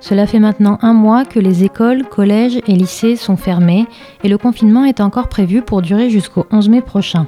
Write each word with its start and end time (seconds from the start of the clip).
Cela 0.00 0.26
fait 0.26 0.38
maintenant 0.38 0.78
un 0.82 0.92
mois 0.92 1.24
que 1.24 1.40
les 1.40 1.64
écoles, 1.64 2.04
collèges 2.04 2.60
et 2.66 2.74
lycées 2.74 3.16
sont 3.16 3.36
fermés 3.36 3.86
et 4.22 4.28
le 4.28 4.38
confinement 4.38 4.84
est 4.84 5.00
encore 5.00 5.28
prévu 5.28 5.60
pour 5.60 5.82
durer 5.82 6.08
jusqu'au 6.08 6.46
11 6.50 6.68
mai 6.68 6.80
prochain. 6.80 7.26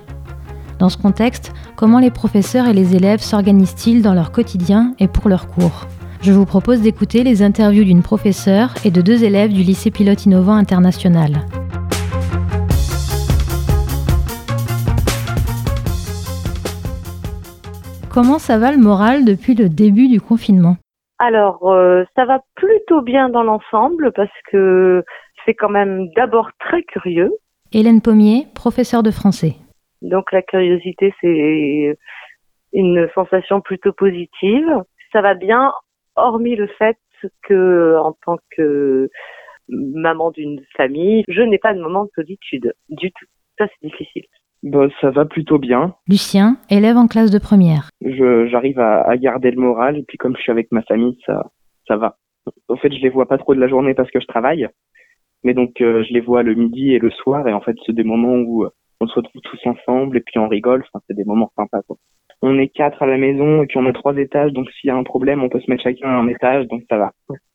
Dans 0.79 0.89
ce 0.89 0.97
contexte, 0.97 1.53
comment 1.77 1.99
les 1.99 2.11
professeurs 2.11 2.69
et 2.69 2.73
les 2.73 2.97
élèves 2.97 3.21
s'organisent-ils 3.21 4.03
dans 4.03 4.15
leur 4.15 4.33
quotidien 4.33 4.95
et 4.99 5.09
pour 5.09 5.29
leurs 5.29 5.49
cours? 5.49 5.89
Je 6.23 6.33
vous 6.33 6.47
propose 6.47 6.81
d'écouter 6.81 7.25
les 7.25 7.43
interviews 7.43 7.85
d'une 7.85 8.03
professeure 8.03 8.73
et 8.85 8.91
de 8.91 9.03
deux 9.03 9.25
élèves 9.25 9.53
du 9.53 9.63
lycée 9.63 9.91
pilote 9.91 10.25
innovant 10.25 10.55
international. 10.55 11.47
Comment 18.09 18.39
ça 18.39 18.59
va 18.59 18.73
le 18.73 18.79
moral 18.79 19.25
depuis 19.25 19.55
le 19.55 19.69
début 19.69 20.09
du 20.09 20.21
confinement? 20.21 20.77
Alors, 21.21 21.71
euh, 21.71 22.05
ça 22.17 22.25
va 22.25 22.41
plutôt 22.55 23.03
bien 23.03 23.29
dans 23.29 23.43
l'ensemble 23.43 24.11
parce 24.13 24.33
que 24.51 25.05
c'est 25.45 25.53
quand 25.53 25.69
même 25.69 26.09
d'abord 26.17 26.49
très 26.59 26.83
curieux. 26.83 27.31
Hélène 27.73 28.01
Pommier, 28.01 28.47
professeure 28.55 29.03
de 29.03 29.11
français. 29.11 29.57
Donc 30.01 30.33
la 30.33 30.41
curiosité, 30.41 31.13
c'est 31.21 31.99
une 32.73 33.07
sensation 33.15 33.61
plutôt 33.61 33.93
positive. 33.93 34.67
Ça 35.13 35.21
va 35.21 35.35
bien, 35.35 35.75
hormis 36.17 36.57
le 36.57 36.69
fait 36.79 36.97
que, 37.43 37.99
en 37.99 38.17
tant 38.25 38.39
que 38.57 39.11
maman 39.69 40.31
d'une 40.31 40.65
famille, 40.75 41.23
je 41.29 41.43
n'ai 41.43 41.59
pas 41.59 41.75
de 41.75 41.83
moment 41.83 42.05
de 42.05 42.11
solitude 42.15 42.73
du 42.89 43.13
tout. 43.13 43.27
Ça, 43.59 43.67
c'est 43.67 43.87
difficile. 43.87 44.25
Bah, 44.63 44.89
ça 45.01 45.11
va 45.11 45.25
plutôt 45.25 45.59
bien. 45.59 45.95
Lucien, 46.07 46.59
élève 46.69 46.97
en 46.97 47.07
classe 47.07 47.31
de 47.31 47.39
première. 47.39 47.89
Je, 48.03 48.47
j'arrive 48.49 48.79
à, 48.79 49.03
à, 49.03 49.17
garder 49.17 49.51
le 49.51 49.61
moral 49.61 49.97
et 49.97 50.05
puis 50.07 50.19
comme 50.19 50.37
je 50.37 50.43
suis 50.43 50.53
avec 50.53 50.71
ma 50.71 50.83
famille, 50.83 51.17
ça, 51.25 51.51
ça 51.89 51.97
va. 51.97 52.17
En 52.69 52.77
fait, 52.77 52.93
je 52.93 53.01
les 53.01 53.09
vois 53.09 53.27
pas 53.27 53.39
trop 53.39 53.55
de 53.55 53.61
la 53.61 53.69
journée 53.69 53.95
parce 53.95 54.11
que 54.11 54.21
je 54.21 54.27
travaille, 54.27 54.69
mais 55.45 55.55
donc 55.55 55.81
euh, 55.81 56.05
je 56.07 56.13
les 56.13 56.21
vois 56.21 56.43
le 56.43 56.55
midi 56.55 56.93
et 56.93 56.99
le 56.99 57.11
soir 57.11 57.47
et 57.49 57.53
en 57.53 57.61
fait 57.61 57.77
c'est 57.87 57.95
des 57.95 58.05
moments 58.05 58.35
où 58.35 58.65
euh, 58.65 58.71
on 59.01 59.07
se 59.07 59.15
retrouve 59.15 59.41
tous 59.43 59.67
ensemble 59.67 60.19
et 60.19 60.21
puis 60.21 60.39
on 60.39 60.49
rigole. 60.49 60.85
Enfin, 60.93 61.03
c'est 61.09 61.17
des 61.17 61.25
moments 61.25 61.51
sympas. 61.57 61.81
Quoi. 61.87 61.97
On 62.43 62.59
est 62.59 62.69
quatre 62.69 63.03
à 63.03 63.07
la 63.07 63.17
maison 63.17 63.63
et 63.63 63.67
puis 63.67 63.79
on 63.79 63.87
a 63.87 63.93
trois 63.93 64.17
étages, 64.17 64.53
donc 64.53 64.69
s'il 64.73 64.89
y 64.89 64.91
a 64.91 64.97
un 64.97 65.05
problème, 65.05 65.43
on 65.43 65.49
peut 65.49 65.61
se 65.61 65.71
mettre 65.71 65.83
chacun 65.83 66.09
à 66.09 66.19
un 66.19 66.29
étage, 66.29 66.67
donc 66.69 66.83
ça 66.91 66.99
va. 66.99 67.13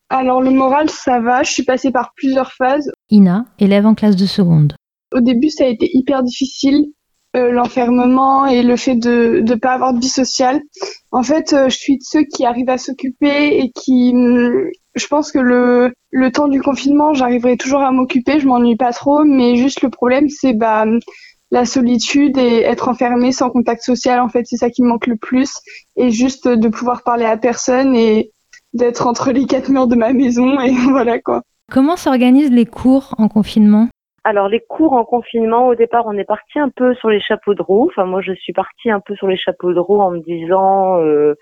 Alors 0.08 0.40
le 0.40 0.50
moral, 0.50 0.88
ça 0.88 1.20
va. 1.20 1.42
Je 1.42 1.50
suis 1.50 1.64
passée 1.64 1.90
par 1.90 2.12
plusieurs 2.16 2.52
phases. 2.52 2.90
Ina, 3.10 3.44
élève 3.58 3.86
en 3.86 3.94
classe 3.94 4.16
de 4.16 4.26
seconde. 4.26 4.74
Au 5.14 5.20
début, 5.20 5.50
ça 5.50 5.64
a 5.64 5.68
été 5.68 5.88
hyper 5.92 6.22
difficile 6.22 6.92
euh, 7.36 7.50
l'enfermement 7.50 8.46
et 8.46 8.62
le 8.62 8.76
fait 8.76 8.94
de 8.94 9.42
ne 9.46 9.54
pas 9.54 9.72
avoir 9.72 9.92
de 9.92 10.00
vie 10.00 10.08
sociale. 10.08 10.60
En 11.12 11.22
fait, 11.22 11.52
euh, 11.52 11.68
je 11.68 11.76
suis 11.76 11.98
de 11.98 12.02
ceux 12.02 12.24
qui 12.24 12.44
arrivent 12.44 12.70
à 12.70 12.78
s'occuper 12.78 13.58
et 13.58 13.70
qui, 13.70 14.14
mm, 14.14 14.70
je 14.94 15.06
pense 15.06 15.32
que 15.32 15.38
le, 15.38 15.92
le 16.10 16.32
temps 16.32 16.48
du 16.48 16.62
confinement, 16.62 17.14
j'arriverai 17.14 17.56
toujours 17.56 17.80
à 17.80 17.92
m'occuper, 17.92 18.40
je 18.40 18.46
m'ennuie 18.46 18.76
pas 18.76 18.92
trop, 18.92 19.24
mais 19.24 19.56
juste 19.56 19.82
le 19.82 19.90
problème, 19.90 20.28
c'est 20.28 20.54
bah, 20.54 20.86
la 21.50 21.64
solitude 21.64 22.38
et 22.38 22.62
être 22.62 22.88
enfermé 22.88 23.32
sans 23.32 23.50
contact 23.50 23.82
social, 23.82 24.20
en 24.20 24.28
fait, 24.28 24.44
c'est 24.46 24.56
ça 24.56 24.70
qui 24.70 24.82
me 24.82 24.88
manque 24.88 25.06
le 25.06 25.16
plus. 25.16 25.50
Et 25.96 26.10
juste 26.10 26.48
de 26.48 26.68
pouvoir 26.68 27.02
parler 27.02 27.24
à 27.24 27.36
personne 27.36 27.94
et 27.94 28.32
d'être 28.72 29.06
entre 29.06 29.30
les 29.32 29.46
quatre 29.46 29.70
murs 29.70 29.86
de 29.86 29.96
ma 29.96 30.12
maison 30.12 30.60
et 30.60 30.70
voilà 30.90 31.20
quoi. 31.20 31.42
Comment 31.70 31.96
s'organisent 31.96 32.52
les 32.52 32.66
cours 32.66 33.14
en 33.18 33.28
confinement? 33.28 33.88
Alors 34.26 34.48
les 34.48 34.58
cours 34.58 34.92
en 34.94 35.04
confinement, 35.04 35.68
au 35.68 35.76
départ, 35.76 36.04
on 36.06 36.18
est 36.18 36.24
parti 36.24 36.58
un 36.58 36.68
peu 36.68 36.94
sur 36.96 37.08
les 37.08 37.20
chapeaux 37.20 37.54
de 37.54 37.62
roue. 37.62 37.86
Enfin, 37.86 38.06
moi, 38.06 38.20
je 38.22 38.32
suis 38.32 38.52
partie 38.52 38.90
un 38.90 38.98
peu 38.98 39.14
sur 39.14 39.28
les 39.28 39.36
chapeaux 39.36 39.72
de 39.72 39.78
roue 39.78 40.00
en 40.00 40.10
me 40.10 40.18
disant, 40.18 41.00
euh, 41.00 41.34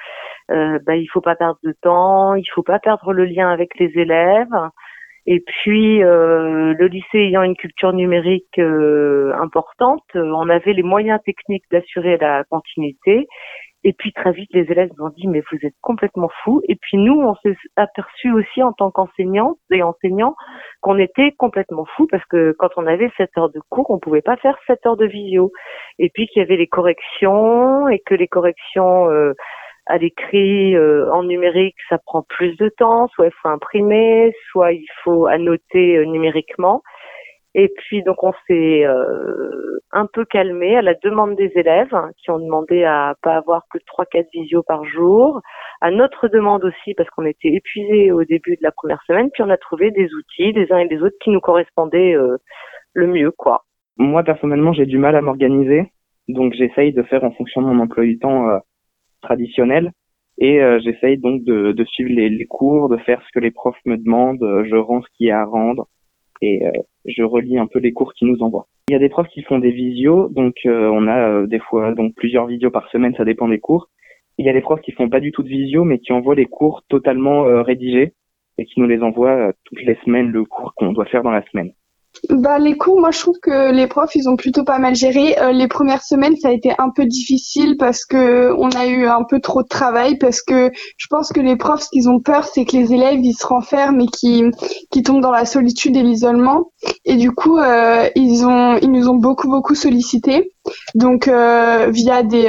euh, 0.51 0.79
bah, 0.85 0.95
il 0.95 1.07
faut 1.07 1.23
pas 1.23 1.35
perdre 1.35 1.59
de 1.65 1.75
temps, 1.81 2.35
il 2.35 2.45
faut 2.55 2.63
pas 2.63 2.79
perdre 2.79 3.15
le 3.15 3.25
lien 3.25 3.49
avec 3.51 3.79
les 3.79 3.91
élèves. 3.97 4.55
Et 5.27 5.41
puis, 5.41 6.03
euh, 6.03 6.75
le 6.79 6.87
lycée 6.87 7.21
ayant 7.21 7.43
une 7.43 7.57
culture 7.57 7.95
numérique 7.95 8.59
euh, 8.59 9.33
importante, 9.41 10.05
on 10.15 10.51
avait 10.51 10.75
les 10.75 10.83
moyens 10.83 11.21
techniques 11.25 11.65
d'assurer 11.71 12.19
la 12.19 12.45
continuité. 12.45 13.27
Et 13.85 13.93
puis 13.93 14.13
très 14.13 14.33
vite, 14.33 14.49
les 14.53 14.71
élèves 14.71 14.91
nous 14.97 15.05
ont 15.05 15.11
dit 15.11 15.29
mais 15.29 15.43
vous 15.53 15.59
êtes 15.63 15.75
complètement 15.83 16.31
fous. 16.43 16.63
Et 16.69 16.75
puis 16.75 16.97
nous, 16.97 17.21
on 17.21 17.35
s'est 17.37 17.57
aperçu 17.77 18.33
aussi 18.33 18.63
en 18.63 18.73
tant 18.73 18.91
qu'enseignants 18.91 19.57
et 19.71 19.83
enseignants 19.83 20.35
qu'on 20.81 20.99
était 20.99 21.33
complètement 21.33 21.85
fous 21.97 22.07
parce 22.11 22.25
que 22.27 22.55
quand 22.59 22.71
on 22.77 22.87
avait 22.87 23.11
7 23.19 23.31
heures 23.39 23.51
de 23.51 23.61
cours, 23.69 23.91
on 23.91 23.99
pouvait 23.99 24.23
pas 24.23 24.37
faire 24.37 24.57
7 24.67 24.87
heures 24.87 24.97
de 24.97 25.07
visio. 25.07 25.53
Et 25.99 26.09
puis 26.09 26.27
qu'il 26.29 26.41
y 26.41 26.45
avait 26.45 26.57
les 26.57 26.67
corrections 26.67 27.89
et 27.89 28.01
que 28.01 28.15
les 28.15 28.29
corrections 28.29 29.11
euh, 29.11 29.35
à 29.87 29.99
l'écrit 29.99 30.75
euh, 30.75 31.13
en 31.13 31.23
numérique, 31.25 31.77
ça 31.91 31.99
prend 31.99 32.23
plus 32.23 32.57
de 32.57 32.71
temps. 32.71 33.09
Soit 33.09 33.27
il 33.27 33.33
faut 33.43 33.49
imprimer, 33.49 34.33
soit 34.51 34.73
il 34.73 34.87
faut 35.03 35.27
annoter 35.27 35.99
euh, 35.99 36.05
numériquement. 36.05 36.83
Et 37.55 37.73
puis 37.77 38.03
donc 38.03 38.23
on 38.25 38.33
s'est 38.47 38.85
euh, 38.85 39.79
un 39.93 40.07
peu 40.13 40.25
calmé 40.25 40.77
à 40.77 40.83
la 40.83 40.95
demande 40.95 41.37
des 41.37 41.53
élèves 41.55 41.95
hein, 41.95 42.11
qui 42.19 42.31
ont 42.31 42.41
demandé 42.41 42.83
à 42.83 43.15
pas 43.23 43.37
avoir 43.37 43.63
plus 43.71 43.79
de 43.79 43.85
trois 43.85 44.07
quatre 44.07 44.29
visios 44.33 44.65
par 44.65 44.85
jour, 44.85 45.41
à 45.81 45.93
notre 45.93 46.27
demande 46.27 46.65
aussi 46.65 46.95
parce 46.95 47.09
qu'on 47.11 47.25
était 47.25 47.53
épuisés 47.53 48.11
au 48.11 48.25
début 48.25 48.57
de 48.57 48.63
la 48.63 48.73
première 48.73 49.01
semaine, 49.07 49.31
puis 49.33 49.45
on 49.45 49.51
a 49.51 49.57
trouvé 49.57 49.93
des 49.93 50.13
outils 50.15 50.53
des 50.53 50.73
uns 50.73 50.79
et 50.79 50.89
des 50.89 51.01
autres 51.01 51.17
qui 51.23 51.31
nous 51.31 51.41
correspondaient 51.41 52.15
euh, 52.15 52.39
le 52.93 53.07
mieux 53.07 53.31
quoi. 53.31 53.63
Moi 53.99 54.25
personnellement 54.25 54.73
j'ai 54.73 54.87
du 54.87 54.99
mal 54.99 55.15
à 55.15 55.21
m'organiser, 55.21 55.93
donc 56.27 56.55
j'essaye 56.55 56.93
de 56.93 57.05
faire 57.05 57.23
en 57.23 57.31
fonction 57.31 57.63
de 57.63 57.69
mon 57.69 57.85
emploi 57.85 58.03
du 58.03 58.19
temps 58.19 58.49
euh, 58.49 58.59
traditionnel. 59.23 59.93
Et 60.39 60.59
j'essaye 60.81 61.17
donc 61.17 61.45
de, 61.45 61.71
de 61.71 61.85
suivre 61.85 62.11
les, 62.11 62.29
les, 62.29 62.45
cours, 62.47 62.89
de 62.89 62.97
faire 62.97 63.23
ce 63.23 63.29
que 63.33 63.39
les 63.39 63.53
profs 63.53 63.79
me 63.85 63.97
demandent, 63.97 64.45
je 64.65 64.75
rends 64.75 65.01
ce 65.01 65.07
qui 65.17 65.29
est 65.29 65.31
à 65.31 65.45
rendre 65.45 65.87
et 66.43 66.63
je 67.05 67.23
relis 67.23 67.59
un 67.59 67.67
peu 67.67 67.79
les 67.79 67.93
cours 67.93 68.13
qu'ils 68.15 68.29
nous 68.29 68.43
envoient. 68.43 68.67
Il 68.89 68.93
y 68.93 68.97
a 68.97 68.99
des 68.99 69.09
profs 69.09 69.29
qui 69.29 69.43
font 69.43 69.59
des 69.59 69.71
visios, 69.71 70.29
donc 70.29 70.57
euh, 70.67 70.91
on 70.91 71.07
a 71.07 71.29
euh, 71.29 71.47
des 71.47 71.59
fois 71.59 71.95
donc 71.95 72.15
plusieurs 72.15 72.47
visios 72.47 72.71
par 72.71 72.91
semaine, 72.91 73.15
ça 73.17 73.25
dépend 73.25 73.49
des 73.49 73.59
cours. 73.59 73.89
Il 74.37 74.45
y 74.45 74.51
a 74.51 74.53
des 74.53 74.61
profs 74.61 74.83
qui 74.83 74.93
font 74.93 75.09
pas 75.09 75.21
du 75.21 75.33
tout 75.33 75.43
de 75.43 75.49
visio, 75.49 75.85
mais 75.85 75.99
qui 75.99 76.13
envoient 76.13 76.35
les 76.35 76.45
cours 76.45 76.83
totalement 76.91 77.47
euh, 77.47 77.63
rédigés 77.63 78.13
et 78.59 78.67
qui 78.67 78.81
nous 78.81 78.87
les 78.87 79.03
envoient 79.03 79.53
toutes 79.65 79.83
les 79.83 79.97
semaines 80.05 80.31
le 80.31 80.45
cours 80.45 80.75
qu'on 80.75 80.93
doit 80.93 81.07
faire 81.07 81.23
dans 81.23 81.31
la 81.31 81.43
semaine. 81.51 81.73
Bah, 82.31 82.59
les 82.59 82.77
cours, 82.77 83.01
moi 83.01 83.11
je 83.11 83.21
trouve 83.21 83.39
que 83.43 83.73
les 83.73 83.87
profs 83.87 84.15
ils 84.15 84.29
ont 84.29 84.37
plutôt 84.37 84.65
pas 84.65 84.79
mal 84.79 84.95
géré. 84.95 85.39
Euh, 85.39 85.53
les 85.53 85.69
premières 85.69 86.03
semaines 86.03 86.37
ça 86.37 86.49
a 86.49 86.53
été 86.53 86.73
un 86.79 86.91
peu 86.91 87.05
difficile 87.05 87.77
parce 87.77 88.05
que 88.05 88.53
on 88.57 88.71
a 88.71 88.87
eu 88.87 89.07
un 89.07 89.25
peu 89.29 89.41
trop 89.41 89.63
de 89.63 89.69
travail 89.69 90.17
parce 90.19 90.41
que 90.43 90.71
je 90.97 91.07
pense 91.11 91.33
que 91.33 91.41
les 91.41 91.57
profs 91.57 91.83
ce 91.83 91.89
qu'ils 91.91 92.09
ont 92.09 92.21
peur 92.21 92.45
c'est 92.45 92.65
que 92.65 92.77
les 92.77 92.95
élèves 92.95 93.21
ils 93.23 93.35
se 93.35 93.47
renferment 93.47 94.01
et 94.01 94.07
qui 94.07 94.45
qui 94.91 95.03
tombent 95.03 95.21
dans 95.21 95.31
la 95.31 95.45
solitude 95.45 95.97
et 95.97 96.03
l'isolement 96.03 96.71
et 97.05 97.17
du 97.17 97.31
coup 97.31 97.59
euh, 97.59 98.09
ils 98.15 98.45
ont 98.47 98.77
ils 98.79 98.91
nous 98.91 99.09
ont 99.09 99.17
beaucoup 99.17 99.49
beaucoup 99.49 99.75
sollicité 99.75 100.53
donc 100.95 101.29
euh, 101.29 101.89
via 101.91 102.23
des 102.23 102.47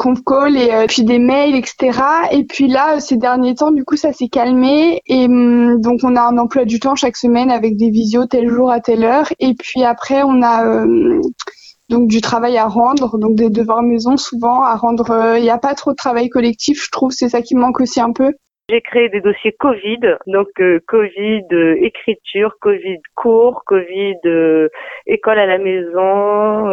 conf 0.00 0.20
call 0.24 0.56
et 0.56 0.72
euh, 0.72 0.86
puis 0.88 1.04
des 1.04 1.18
mails, 1.18 1.54
etc. 1.54 2.00
Et 2.32 2.44
puis 2.44 2.68
là, 2.68 3.00
ces 3.00 3.18
derniers 3.18 3.54
temps, 3.54 3.70
du 3.70 3.84
coup, 3.84 3.96
ça 3.96 4.14
s'est 4.14 4.28
calmé 4.28 5.02
et 5.06 5.26
hum, 5.26 5.78
donc 5.78 6.00
on 6.02 6.16
a 6.16 6.22
un 6.22 6.38
emploi 6.38 6.64
du 6.64 6.80
temps 6.80 6.94
chaque 6.94 7.16
semaine 7.16 7.50
avec 7.50 7.76
des 7.76 7.90
visios 7.90 8.24
tel 8.24 8.48
jour 8.48 8.70
à 8.70 8.80
telle 8.80 9.04
heure. 9.04 9.28
Et 9.40 9.52
puis 9.54 9.84
après, 9.84 10.22
on 10.22 10.42
a 10.42 10.64
hum, 10.64 11.20
donc 11.90 12.08
du 12.08 12.22
travail 12.22 12.56
à 12.56 12.66
rendre, 12.66 13.18
donc 13.18 13.34
des 13.34 13.50
devoirs 13.50 13.82
maison 13.82 14.16
souvent 14.16 14.62
à 14.62 14.74
rendre. 14.74 15.10
Euh, 15.10 15.38
il 15.38 15.42
n'y 15.42 15.50
a 15.50 15.58
pas 15.58 15.74
trop 15.74 15.90
de 15.90 15.96
travail 15.96 16.30
collectif, 16.30 16.82
je 16.82 16.90
trouve, 16.90 17.10
c'est 17.10 17.28
ça 17.28 17.42
qui 17.42 17.54
manque 17.54 17.80
aussi 17.80 18.00
un 18.00 18.12
peu. 18.12 18.32
J'ai 18.70 18.82
créé 18.82 19.08
des 19.08 19.20
dossiers 19.20 19.50
Covid, 19.58 19.98
donc 20.28 20.48
euh, 20.60 20.78
Covid 20.86 21.42
euh, 21.50 21.74
écriture, 21.80 22.54
Covid 22.60 23.00
cours, 23.16 23.64
Covid 23.66 24.18
euh, 24.26 24.68
école 25.06 25.40
à 25.40 25.46
la 25.46 25.58
maison, 25.58 26.72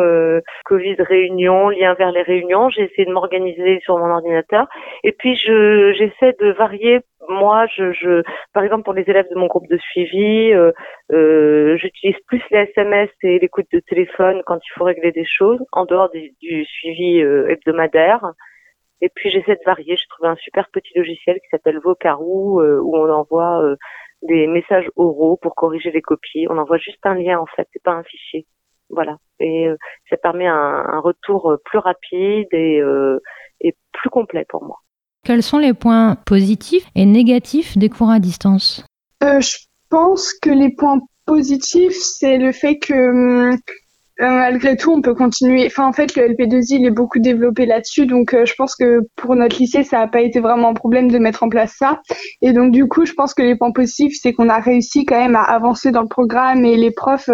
Covid 0.65 0.95
réunion, 0.99 1.69
lien 1.69 1.95
vers 1.95 2.11
les 2.11 2.21
réunions. 2.21 2.69
J'ai 2.69 2.83
essayé 2.83 3.05
de 3.05 3.11
m'organiser 3.11 3.79
sur 3.83 3.97
mon 3.97 4.11
ordinateur 4.11 4.67
et 5.03 5.11
puis 5.11 5.35
je 5.37 5.93
j'essaie 5.97 6.35
de 6.39 6.51
varier. 6.51 6.99
Moi, 7.29 7.65
je, 7.75 7.91
je, 7.93 8.21
par 8.53 8.63
exemple 8.63 8.83
pour 8.83 8.93
les 8.93 9.03
élèves 9.07 9.29
de 9.31 9.39
mon 9.39 9.47
groupe 9.47 9.67
de 9.67 9.77
suivi, 9.77 10.53
j'utilise 11.09 12.17
plus 12.27 12.43
les 12.51 12.71
SMS 12.75 13.09
et 13.23 13.39
l'écoute 13.39 13.67
de 13.73 13.79
téléphone 13.79 14.43
quand 14.45 14.59
il 14.63 14.71
faut 14.77 14.83
régler 14.83 15.11
des 15.11 15.25
choses 15.25 15.59
en 15.71 15.85
dehors 15.85 16.11
du 16.11 16.65
suivi 16.65 17.19
hebdomadaire. 17.21 18.21
Et 19.01 19.09
puis 19.13 19.29
j'essaie 19.29 19.55
de 19.55 19.65
varier. 19.65 19.95
J'ai 19.95 20.07
trouvé 20.09 20.29
un 20.29 20.35
super 20.37 20.69
petit 20.69 20.91
logiciel 20.95 21.35
qui 21.35 21.47
s'appelle 21.51 21.79
Vocaroo 21.83 22.61
euh, 22.61 22.79
où 22.81 22.95
on 22.97 23.09
envoie 23.11 23.61
euh, 23.63 23.75
des 24.23 24.47
messages 24.47 24.89
oraux 24.95 25.37
pour 25.41 25.55
corriger 25.55 25.91
les 25.91 26.01
copies. 26.01 26.47
On 26.49 26.57
envoie 26.57 26.77
juste 26.77 27.03
un 27.03 27.15
lien 27.15 27.39
en 27.39 27.45
fait, 27.55 27.67
c'est 27.73 27.83
pas 27.83 27.93
un 27.93 28.03
fichier. 28.03 28.47
Voilà. 28.89 29.17
Et 29.39 29.67
euh, 29.67 29.75
ça 30.09 30.17
permet 30.17 30.47
un, 30.47 30.55
un, 30.87 30.99
retour 30.99 31.57
plus 31.65 31.77
rapide 31.77 32.47
et, 32.51 32.81
et 33.61 33.75
plus 33.91 34.09
complet 34.09 34.45
pour 34.47 34.63
moi. 34.63 34.77
Quels 35.23 35.43
sont 35.43 35.59
les 35.59 35.73
points 35.73 36.15
positifs 36.25 36.87
et 36.95 37.05
négatifs 37.05 37.77
des 37.77 37.89
cours 37.89 38.09
à 38.09 38.19
distance? 38.19 38.85
Je 39.21 39.57
pense 39.89 40.33
que 40.33 40.49
les 40.49 40.73
points 40.73 41.01
positifs, 41.25 41.93
c'est 41.93 42.37
le 42.37 42.51
fait 42.51 42.77
que 42.79 43.49
hum, 43.51 43.57
malgré 44.19 44.75
tout, 44.75 44.91
on 44.91 45.01
peut 45.01 45.13
continuer. 45.13 45.65
Enfin, 45.67 45.87
en 45.87 45.93
fait, 45.93 46.15
le 46.15 46.29
LP2I, 46.29 46.75
il 46.75 46.85
est 46.85 46.91
beaucoup 46.91 47.19
développé 47.19 47.65
là-dessus. 47.65 48.05
Donc, 48.05 48.35
je 48.35 48.53
pense 48.55 48.75
que 48.75 49.01
pour 49.15 49.35
notre 49.35 49.57
lycée, 49.57 49.83
ça 49.83 49.99
n'a 49.99 50.07
pas 50.07 50.21
été 50.21 50.39
vraiment 50.39 50.69
un 50.69 50.73
problème 50.73 51.09
de 51.09 51.17
mettre 51.19 51.43
en 51.43 51.49
place 51.49 51.75
ça. 51.77 52.01
Et 52.41 52.53
donc, 52.53 52.71
du 52.71 52.87
coup, 52.87 53.05
je 53.05 53.13
pense 53.13 53.33
que 53.33 53.41
les 53.41 53.55
points 53.55 53.71
positifs, 53.71 54.17
c'est 54.21 54.33
qu'on 54.33 54.49
a 54.49 54.59
réussi 54.59 55.05
quand 55.05 55.19
même 55.19 55.35
à 55.35 55.43
avancer 55.43 55.91
dans 55.91 56.01
le 56.01 56.07
programme 56.07 56.65
et 56.65 56.77
les 56.77 56.91
profs, 56.91 57.29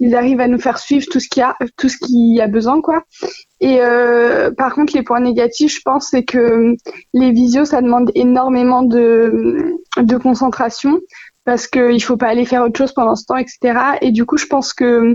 ils 0.00 0.14
arrivent 0.14 0.40
à 0.40 0.48
nous 0.48 0.58
faire 0.58 0.78
suivre 0.78 1.06
tout 1.10 1.20
ce 1.20 1.28
qu'il 1.28 1.40
y 1.40 1.44
a, 1.44 1.56
tout 1.76 1.88
ce 1.88 1.96
qu'il 1.98 2.34
y 2.34 2.40
a 2.40 2.48
besoin, 2.48 2.80
quoi. 2.80 3.02
Et 3.60 3.78
euh, 3.80 4.50
par 4.50 4.74
contre, 4.74 4.94
les 4.94 5.02
points 5.02 5.20
négatifs, 5.20 5.76
je 5.76 5.80
pense, 5.84 6.08
c'est 6.10 6.24
que 6.24 6.74
les 7.14 7.30
visios, 7.30 7.64
ça 7.64 7.80
demande 7.80 8.10
énormément 8.14 8.82
de, 8.82 9.76
de 9.96 10.16
concentration 10.16 11.00
parce 11.44 11.66
qu'il 11.66 12.02
faut 12.02 12.16
pas 12.16 12.28
aller 12.28 12.46
faire 12.46 12.62
autre 12.62 12.78
chose 12.78 12.92
pendant 12.92 13.16
ce 13.16 13.24
temps, 13.26 13.36
etc. 13.36 13.78
Et 14.00 14.10
du 14.10 14.24
coup, 14.24 14.36
je 14.36 14.46
pense 14.46 14.72
que 14.72 15.14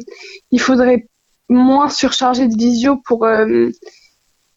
il 0.52 0.60
faudrait 0.60 1.08
moins 1.50 1.90
surcharger 1.90 2.48
de 2.48 2.56
visio 2.56 2.98
pour 3.06 3.26
euh, 3.26 3.70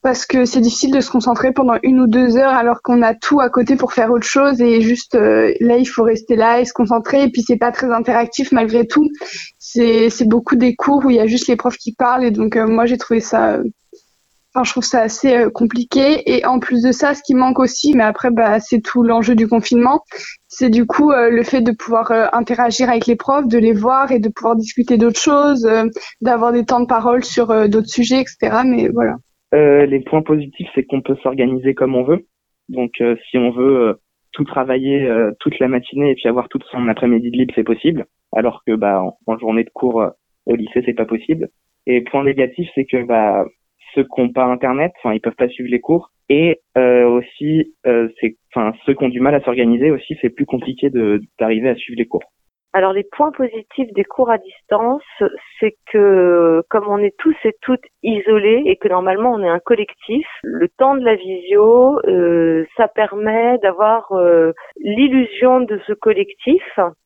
parce 0.03 0.25
que 0.25 0.45
c'est 0.45 0.59
difficile 0.59 0.93
de 0.93 0.99
se 0.99 1.09
concentrer 1.09 1.53
pendant 1.53 1.77
une 1.81 2.01
ou 2.01 2.07
deux 2.07 2.35
heures 2.37 2.53
alors 2.53 2.81
qu'on 2.83 3.01
a 3.01 3.15
tout 3.15 3.39
à 3.39 3.49
côté 3.49 3.75
pour 3.75 3.93
faire 3.93 4.11
autre 4.11 4.27
chose. 4.27 4.61
Et 4.61 4.81
juste 4.81 5.15
euh, 5.15 5.53
là 5.61 5.77
il 5.77 5.85
faut 5.85 6.03
rester 6.03 6.35
là 6.35 6.59
et 6.59 6.65
se 6.65 6.73
concentrer. 6.73 7.23
Et 7.23 7.29
puis 7.29 7.41
c'est 7.41 7.57
pas 7.57 7.71
très 7.71 7.91
interactif 7.91 8.51
malgré 8.51 8.85
tout. 8.85 9.09
C'est 9.57 10.09
c'est 10.09 10.27
beaucoup 10.27 10.55
des 10.55 10.75
cours 10.75 11.05
où 11.05 11.09
il 11.09 11.15
y 11.15 11.21
a 11.21 11.27
juste 11.27 11.47
les 11.47 11.55
profs 11.55 11.77
qui 11.77 11.93
parlent. 11.93 12.23
Et 12.23 12.31
donc 12.31 12.55
moi 12.55 12.85
j'ai 12.85 12.97
trouvé 12.97 13.19
ça 13.19 13.59
Je 14.61 14.69
trouve 14.69 14.83
ça 14.83 15.01
assez 15.01 15.35
euh, 15.35 15.49
compliqué. 15.49 16.31
Et 16.31 16.45
en 16.45 16.59
plus 16.59 16.83
de 16.83 16.91
ça, 16.91 17.15
ce 17.15 17.23
qui 17.23 17.33
manque 17.33 17.59
aussi, 17.59 17.93
mais 17.95 18.03
après, 18.03 18.29
bah, 18.29 18.59
c'est 18.59 18.81
tout 18.81 19.01
l'enjeu 19.01 19.35
du 19.35 19.47
confinement, 19.47 20.01
c'est 20.47 20.69
du 20.69 20.85
coup 20.85 21.11
euh, 21.11 21.31
le 21.31 21.41
fait 21.41 21.61
de 21.61 21.71
pouvoir 21.71 22.11
euh, 22.11 22.27
interagir 22.33 22.89
avec 22.89 23.07
les 23.07 23.15
profs, 23.15 23.47
de 23.47 23.57
les 23.57 23.73
voir 23.73 24.11
et 24.11 24.19
de 24.19 24.29
pouvoir 24.29 24.55
discuter 24.55 24.97
d'autres 24.97 25.19
choses, 25.19 25.67
d'avoir 26.21 26.51
des 26.51 26.65
temps 26.65 26.81
de 26.81 26.85
parole 26.85 27.23
sur 27.23 27.47
d'autres 27.67 27.87
sujets, 27.87 28.21
etc. 28.21 28.61
Mais 28.63 28.89
voilà. 28.89 29.15
les 29.51 29.99
points 30.01 30.21
positifs, 30.21 30.67
c'est 30.75 30.83
qu'on 30.83 31.01
peut 31.01 31.15
s'organiser 31.23 31.73
comme 31.73 31.95
on 31.95 32.03
veut. 32.03 32.27
Donc, 32.69 32.91
si 33.29 33.37
on 33.37 33.51
veut 33.51 33.99
tout 34.33 34.43
travailler 34.43 35.09
toute 35.39 35.57
la 35.59 35.67
matinée 35.67 36.11
et 36.11 36.15
puis 36.15 36.27
avoir 36.29 36.47
toute 36.49 36.63
son 36.71 36.87
après-midi 36.87 37.31
de 37.31 37.37
libre, 37.37 37.53
c'est 37.55 37.63
possible. 37.63 38.05
Alors 38.35 38.61
que, 38.65 38.75
bah, 38.75 39.01
en, 39.01 39.17
en 39.25 39.37
journée 39.39 39.63
de 39.63 39.69
cours 39.73 40.05
au 40.45 40.55
lycée, 40.55 40.83
c'est 40.85 40.93
pas 40.93 41.05
possible. 41.05 41.49
Et 41.87 42.01
point 42.01 42.23
négatif, 42.23 42.69
c'est 42.75 42.85
que, 42.85 43.03
bah, 43.03 43.45
ceux 43.93 44.03
qui 44.03 44.21
n'ont 44.21 44.31
pas 44.31 44.45
internet, 44.45 44.91
enfin 44.97 45.13
ils 45.13 45.21
peuvent 45.21 45.35
pas 45.35 45.47
suivre 45.47 45.69
les 45.69 45.79
cours 45.79 46.11
et 46.29 46.61
euh, 46.77 47.05
aussi 47.05 47.73
euh, 47.85 48.07
enfin 48.53 48.73
ceux 48.85 48.93
qui 48.93 49.03
ont 49.03 49.09
du 49.09 49.19
mal 49.19 49.35
à 49.35 49.41
s'organiser 49.41 49.91
aussi 49.91 50.17
c'est 50.21 50.29
plus 50.29 50.45
compliqué 50.45 50.89
de 50.89 51.21
d'arriver 51.39 51.69
à 51.69 51.75
suivre 51.75 51.97
les 51.97 52.05
cours. 52.07 52.23
Alors 52.75 52.91
les 52.91 53.03
points 53.03 53.31
positifs 53.31 53.93
des 53.93 54.03
cours 54.03 54.31
à 54.31 54.39
distance, 54.39 55.03
c'est 55.59 55.75
que 55.91 56.63
comme 56.71 56.87
on 56.87 56.97
est 56.97 57.15
tous 57.19 57.35
et 57.43 57.53
toutes 57.61 57.83
isolés 58.01 58.63
et 58.65 58.77
que 58.77 58.87
normalement 58.87 59.31
on 59.31 59.43
est 59.43 59.49
un 59.49 59.59
collectif, 59.59 60.25
le 60.43 60.67
temps 60.69 60.95
de 60.95 61.05
la 61.05 61.13
visio, 61.13 61.99
euh, 62.07 62.65
ça 62.75 62.87
permet 62.87 63.59
d'avoir 63.59 64.11
l'illusion 64.77 65.59
de 65.59 65.79
ce 65.85 65.93
collectif. 65.93 66.63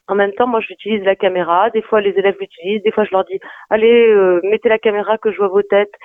En 0.07 0.15
même 0.15 0.31
temps, 0.31 0.47
moi 0.47 0.61
j'utilise 0.61 1.03
la 1.03 1.17
caméra, 1.17 1.69
des 1.71 1.81
fois 1.81 1.99
les 1.99 2.11
élèves 2.11 2.37
l'utilisent, 2.39 2.83
des 2.83 2.91
fois 2.91 3.03
je 3.03 3.11
leur 3.11 3.25
dis 3.25 3.39
allez 3.69 4.15
mettez 4.43 4.69
la 4.69 4.79
caméra 4.79 5.17
que 5.17 5.33
je 5.33 5.37
vois 5.37 5.49
vos 5.49 5.63
têtes. 5.63 5.95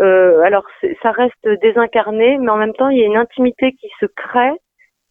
Euh, 0.00 0.40
alors 0.42 0.64
ça 1.02 1.10
reste 1.10 1.48
désincarné, 1.62 2.38
mais 2.38 2.50
en 2.50 2.56
même 2.56 2.74
temps 2.74 2.88
il 2.90 2.98
y 2.98 3.02
a 3.02 3.06
une 3.06 3.16
intimité 3.16 3.72
qui 3.72 3.88
se 4.00 4.06
crée, 4.06 4.52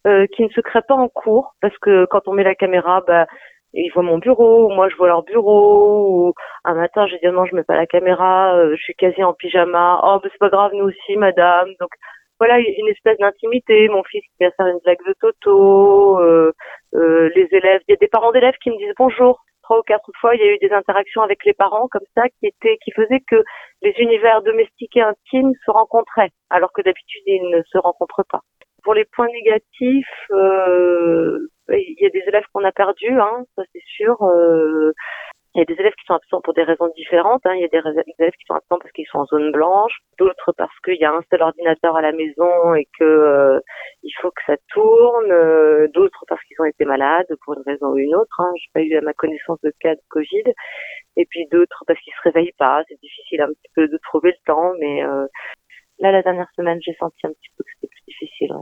euh, 0.06 0.26
qui 0.34 0.44
ne 0.44 0.48
se 0.50 0.60
crée 0.60 0.82
pas 0.86 0.94
en 0.94 1.08
cours, 1.08 1.54
parce 1.60 1.76
que 1.78 2.06
quand 2.06 2.28
on 2.28 2.32
met 2.32 2.44
la 2.44 2.54
caméra, 2.54 3.02
bah 3.06 3.26
ils 3.74 3.90
voient 3.92 4.02
mon 4.04 4.18
bureau, 4.18 4.66
ou 4.66 4.70
moi 4.70 4.88
je 4.88 4.96
vois 4.96 5.08
leur 5.08 5.22
bureau, 5.24 6.28
ou 6.28 6.34
un 6.64 6.74
matin 6.74 7.06
j'ai 7.08 7.18
dit 7.18 7.26
non 7.28 7.46
je 7.46 7.54
mets 7.56 7.64
pas 7.64 7.76
la 7.76 7.86
caméra, 7.86 8.54
euh, 8.56 8.76
je 8.76 8.82
suis 8.82 8.94
quasi 8.94 9.22
en 9.24 9.34
pyjama, 9.34 10.00
oh 10.04 10.20
bah, 10.22 10.28
c'est 10.30 10.38
pas 10.38 10.48
grave 10.50 10.72
nous 10.74 10.86
aussi 10.86 11.16
madame, 11.16 11.68
donc 11.80 11.90
voilà 12.38 12.58
une 12.60 12.88
espèce 12.88 13.18
d'intimité, 13.18 13.88
mon 13.88 14.04
fils 14.04 14.22
qui 14.22 14.36
vient 14.40 14.52
faire 14.56 14.66
une 14.66 14.80
blague 14.84 14.98
de 15.06 15.14
Toto, 15.20 16.20
euh, 16.20 16.52
euh, 16.94 17.30
les 17.34 17.48
élèves, 17.50 17.80
il 17.88 17.92
y 17.92 17.94
a 17.94 17.98
des 18.00 18.08
parents 18.08 18.32
d'élèves 18.32 18.56
qui 18.62 18.70
me 18.70 18.76
disent 18.78 18.94
bonjour, 18.98 19.40
trois 19.66 19.80
ou 19.80 19.82
quatre 19.82 20.10
fois, 20.20 20.34
il 20.36 20.40
y 20.40 20.44
a 20.44 20.52
eu 20.52 20.58
des 20.58 20.72
interactions 20.72 21.22
avec 21.22 21.44
les 21.44 21.52
parents 21.52 21.88
comme 21.90 22.06
ça 22.14 22.28
qui 22.28 22.46
étaient, 22.46 22.78
qui 22.84 22.92
faisaient 22.92 23.22
que 23.28 23.42
les 23.82 23.94
univers 23.98 24.42
domestiques 24.42 24.96
et 24.96 25.02
intimes 25.02 25.52
se 25.64 25.70
rencontraient, 25.70 26.30
alors 26.50 26.72
que 26.72 26.82
d'habitude 26.82 27.22
ils 27.26 27.50
ne 27.50 27.62
se 27.62 27.78
rencontrent 27.78 28.24
pas. 28.30 28.40
Pour 28.84 28.94
les 28.94 29.04
points 29.04 29.26
négatifs, 29.26 30.06
euh, 30.30 31.48
il 31.70 31.96
y 32.00 32.06
a 32.06 32.10
des 32.10 32.22
élèves 32.28 32.44
qu'on 32.52 32.62
a 32.62 32.70
perdus, 32.70 33.20
hein, 33.20 33.44
ça 33.56 33.62
c'est 33.72 33.82
sûr. 33.84 34.22
Euh, 34.22 34.92
il 35.56 35.60
y 35.60 35.62
a 35.62 35.64
des 35.64 35.80
élèves 35.80 35.94
qui 35.94 36.04
sont 36.04 36.14
absents 36.14 36.42
pour 36.42 36.52
des 36.52 36.64
raisons 36.64 36.90
différentes. 36.94 37.40
Hein. 37.46 37.54
Il 37.54 37.62
y 37.62 37.64
a 37.64 37.68
des 37.68 37.78
élèves 38.18 38.34
qui 38.38 38.44
sont 38.46 38.56
absents 38.56 38.76
parce 38.78 38.92
qu'ils 38.92 39.06
sont 39.06 39.20
en 39.20 39.24
zone 39.24 39.52
blanche, 39.52 39.96
d'autres 40.18 40.52
parce 40.52 40.78
qu'il 40.84 41.00
y 41.00 41.04
a 41.06 41.12
un 41.12 41.22
seul 41.30 41.40
ordinateur 41.40 41.96
à 41.96 42.02
la 42.02 42.12
maison 42.12 42.74
et 42.74 42.86
que 42.98 43.04
euh, 43.04 43.58
il 44.02 44.12
faut 44.20 44.30
que 44.30 44.42
ça 44.46 44.56
tourne, 44.68 45.32
euh, 45.32 45.88
d'autres 45.94 46.26
parce 46.28 46.42
qu'ils 46.44 46.60
ont 46.60 46.66
été 46.66 46.84
malades 46.84 47.34
pour 47.42 47.54
une 47.54 47.62
raison 47.64 47.86
ou 47.86 47.96
une 47.96 48.14
autre. 48.14 48.38
Hein. 48.38 48.52
J'ai 48.56 48.70
pas 48.74 48.82
eu 48.82 48.98
à 48.98 49.00
ma 49.00 49.14
connaissance 49.14 49.58
de 49.62 49.72
cas 49.80 49.94
de 49.94 50.00
Covid. 50.10 50.44
Et 51.16 51.24
puis 51.24 51.46
d'autres 51.50 51.84
parce 51.86 51.98
qu'ils 52.00 52.12
se 52.12 52.28
réveillent 52.28 52.54
pas. 52.58 52.82
C'est 52.90 53.00
difficile 53.00 53.40
un 53.40 53.48
petit 53.48 53.72
peu 53.74 53.88
de 53.88 53.98
trouver 54.02 54.32
le 54.32 54.52
temps, 54.52 54.74
mais 54.78 55.04
euh, 55.04 55.24
là 56.00 56.12
la 56.12 56.22
dernière 56.22 56.50
semaine 56.54 56.78
j'ai 56.84 56.94
senti 57.00 57.26
un 57.26 57.30
petit 57.30 57.48
peu 57.56 57.64
que 57.64 57.70
c'était 57.76 57.88
plus 57.88 58.02
difficile. 58.06 58.52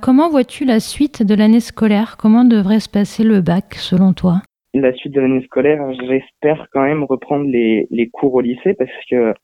Comment 0.00 0.30
vois-tu 0.30 0.64
la 0.64 0.78
suite 0.78 1.24
de 1.24 1.34
l'année 1.34 1.58
scolaire? 1.58 2.16
Comment 2.16 2.44
devrait 2.44 2.78
se 2.78 2.88
passer 2.88 3.24
le 3.24 3.40
bac 3.40 3.74
selon 3.74 4.12
toi? 4.12 4.42
La 4.80 4.92
suite 4.94 5.12
de 5.14 5.20
l'année 5.20 5.42
scolaire, 5.44 5.82
j'espère 5.92 6.68
quand 6.72 6.82
même 6.82 7.04
reprendre 7.04 7.46
les, 7.48 7.86
les 7.90 8.08
cours 8.08 8.34
au 8.34 8.40
lycée 8.40 8.74
parce 8.74 8.90
que 9.10 9.34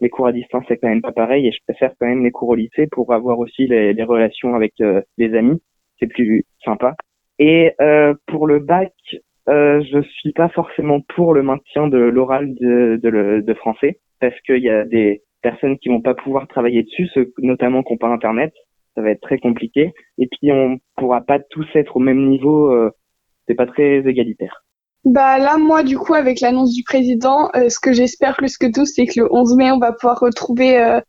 les 0.00 0.10
cours 0.10 0.26
à 0.26 0.32
distance 0.32 0.64
c'est 0.68 0.76
quand 0.76 0.88
même 0.88 1.02
pas 1.02 1.12
pareil 1.12 1.46
et 1.46 1.52
je 1.52 1.58
préfère 1.66 1.92
quand 1.98 2.06
même 2.06 2.24
les 2.24 2.30
cours 2.30 2.50
au 2.50 2.54
lycée 2.54 2.86
pour 2.90 3.12
avoir 3.14 3.38
aussi 3.38 3.66
les, 3.66 3.92
les 3.94 4.02
relations 4.04 4.54
avec 4.54 4.74
euh, 4.80 5.00
les 5.16 5.34
amis, 5.34 5.60
c'est 5.98 6.06
plus 6.06 6.44
sympa. 6.64 6.94
Et 7.38 7.72
euh, 7.80 8.14
pour 8.26 8.46
le 8.46 8.58
bac, 8.58 8.92
euh, 9.48 9.82
je 9.90 10.02
suis 10.02 10.32
pas 10.32 10.48
forcément 10.48 11.00
pour 11.14 11.34
le 11.34 11.42
maintien 11.42 11.86
de 11.86 11.98
l'oral 11.98 12.54
de, 12.54 12.98
de, 13.02 13.40
de, 13.40 13.54
français 13.54 14.00
parce 14.20 14.38
qu'il 14.40 14.62
y 14.62 14.70
a 14.70 14.84
des 14.84 15.22
personnes 15.42 15.78
qui 15.78 15.88
vont 15.88 16.00
pas 16.00 16.14
pouvoir 16.14 16.48
travailler 16.48 16.82
dessus, 16.82 17.08
notamment 17.38 17.82
qui 17.82 17.92
n'ont 17.92 17.98
pas 17.98 18.08
internet, 18.08 18.52
ça 18.94 19.02
va 19.02 19.10
être 19.10 19.20
très 19.20 19.38
compliqué. 19.38 19.92
Et 20.18 20.26
puis 20.26 20.50
on 20.50 20.78
pourra 20.96 21.20
pas 21.20 21.38
tous 21.38 21.66
être 21.74 21.96
au 21.96 22.00
même 22.00 22.28
niveau, 22.28 22.72
euh, 22.72 22.90
c'est 23.46 23.54
pas 23.54 23.66
très 23.66 23.98
égalitaire. 24.08 24.65
Bah 25.06 25.38
là, 25.38 25.56
moi, 25.56 25.84
du 25.84 25.96
coup, 25.96 26.14
avec 26.14 26.40
l'annonce 26.40 26.72
du 26.72 26.82
président, 26.82 27.48
euh, 27.54 27.68
ce 27.68 27.78
que 27.78 27.92
j'espère 27.92 28.34
plus 28.36 28.58
que 28.58 28.66
tout, 28.66 28.84
c'est 28.86 29.06
que 29.06 29.20
le 29.20 29.28
11 29.32 29.54
mai, 29.54 29.70
on 29.70 29.78
va 29.78 29.92
pouvoir 29.92 30.18
retrouver 30.18 30.80
euh, 30.80 31.00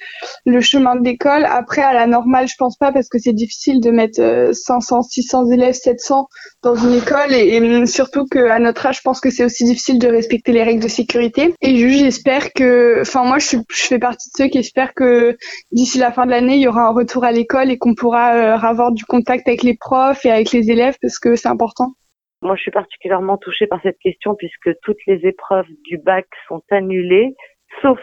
le 0.45 0.61
chemin 0.61 0.95
de 0.95 1.03
l'école. 1.03 1.45
Après, 1.45 1.81
à 1.81 1.93
la 1.93 2.05
normale, 2.05 2.47
je 2.47 2.53
pense 2.59 2.77
pas 2.77 2.91
parce 2.91 3.09
que 3.09 3.17
c'est 3.17 3.33
difficile 3.33 3.81
de 3.81 3.89
mettre 3.89 4.51
500, 4.53 4.99
euh, 4.99 5.01
600 5.01 5.51
élèves, 5.51 5.73
700 5.73 6.27
dans 6.61 6.75
une 6.75 6.93
école 6.93 7.33
et, 7.33 7.55
et 7.55 7.85
surtout 7.87 8.25
qu'à 8.25 8.59
notre 8.59 8.85
âge, 8.85 8.97
je 8.97 9.01
pense 9.01 9.19
que 9.19 9.31
c'est 9.31 9.43
aussi 9.43 9.63
difficile 9.63 9.97
de 9.97 10.07
respecter 10.07 10.51
les 10.51 10.61
règles 10.61 10.83
de 10.83 10.89
sécurité. 10.89 11.55
Et 11.61 11.75
juste, 11.77 12.01
j'espère 12.01 12.53
que, 12.53 13.01
enfin, 13.01 13.23
moi, 13.23 13.39
je, 13.39 13.57
je 13.67 13.81
fais 13.81 13.97
partie 13.97 14.29
de 14.29 14.43
ceux 14.43 14.47
qui 14.47 14.59
espèrent 14.59 14.93
que 14.93 15.35
d'ici 15.71 15.97
la 15.97 16.11
fin 16.11 16.27
de 16.27 16.29
l'année, 16.29 16.57
il 16.57 16.61
y 16.61 16.67
aura 16.67 16.83
un 16.83 16.93
retour 16.93 17.23
à 17.23 17.31
l'école 17.31 17.71
et 17.71 17.79
qu'on 17.79 17.95
pourra 17.95 18.27
avoir 18.27 18.91
du 18.91 19.05
contact 19.05 19.47
avec 19.47 19.63
les 19.63 19.75
profs 19.75 20.23
et 20.23 20.29
avec 20.29 20.51
les 20.51 20.69
élèves 20.69 20.97
parce 21.01 21.17
que 21.17 21.35
c'est 21.35 21.47
important. 21.47 21.93
Moi, 22.41 22.55
je 22.55 22.61
suis 22.61 22.71
particulièrement 22.71 23.37
touchée 23.37 23.65
par 23.65 23.81
cette 23.81 23.97
question 23.97 24.35
puisque 24.35 24.69
toutes 24.81 25.03
les 25.07 25.25
épreuves 25.25 25.67
du 25.85 25.97
bac 25.97 26.27
sont 26.47 26.61
annulées, 26.69 27.35
sauf 27.81 27.99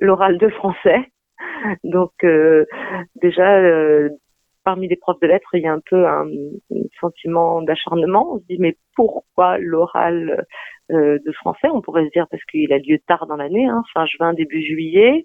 l'oral 0.00 0.38
de 0.38 0.48
français. 0.48 1.08
Donc, 1.84 2.12
euh, 2.24 2.66
déjà, 3.22 3.58
euh, 3.58 4.08
parmi 4.64 4.88
les 4.88 4.96
profs 4.96 5.20
de 5.20 5.28
lettres, 5.28 5.54
il 5.54 5.62
y 5.62 5.68
a 5.68 5.72
un 5.72 5.80
peu 5.88 6.06
un, 6.06 6.26
sentiment 7.00 7.62
d'acharnement. 7.62 8.34
On 8.34 8.38
se 8.40 8.44
dit, 8.46 8.58
mais 8.58 8.76
pourquoi 8.96 9.58
l'oral 9.58 10.46
euh, 10.90 11.18
de 11.24 11.32
français? 11.32 11.68
On 11.72 11.80
pourrait 11.80 12.04
se 12.06 12.10
dire 12.10 12.26
parce 12.30 12.44
qu'il 12.44 12.72
a 12.72 12.78
lieu 12.78 12.98
tard 13.06 13.26
dans 13.26 13.36
l'année, 13.36 13.66
hein, 13.66 13.82
fin 13.94 14.04
juin, 14.06 14.34
début 14.34 14.62
juillet. 14.62 15.24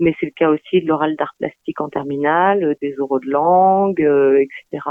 Mais 0.00 0.14
c'est 0.18 0.26
le 0.26 0.32
cas 0.32 0.50
aussi 0.50 0.82
de 0.82 0.88
l'oral 0.88 1.14
d'art 1.14 1.34
plastique 1.38 1.80
en 1.80 1.88
terminale, 1.88 2.74
des 2.82 2.98
oraux 2.98 3.20
de 3.20 3.30
langue, 3.30 4.00
etc. 4.00 4.82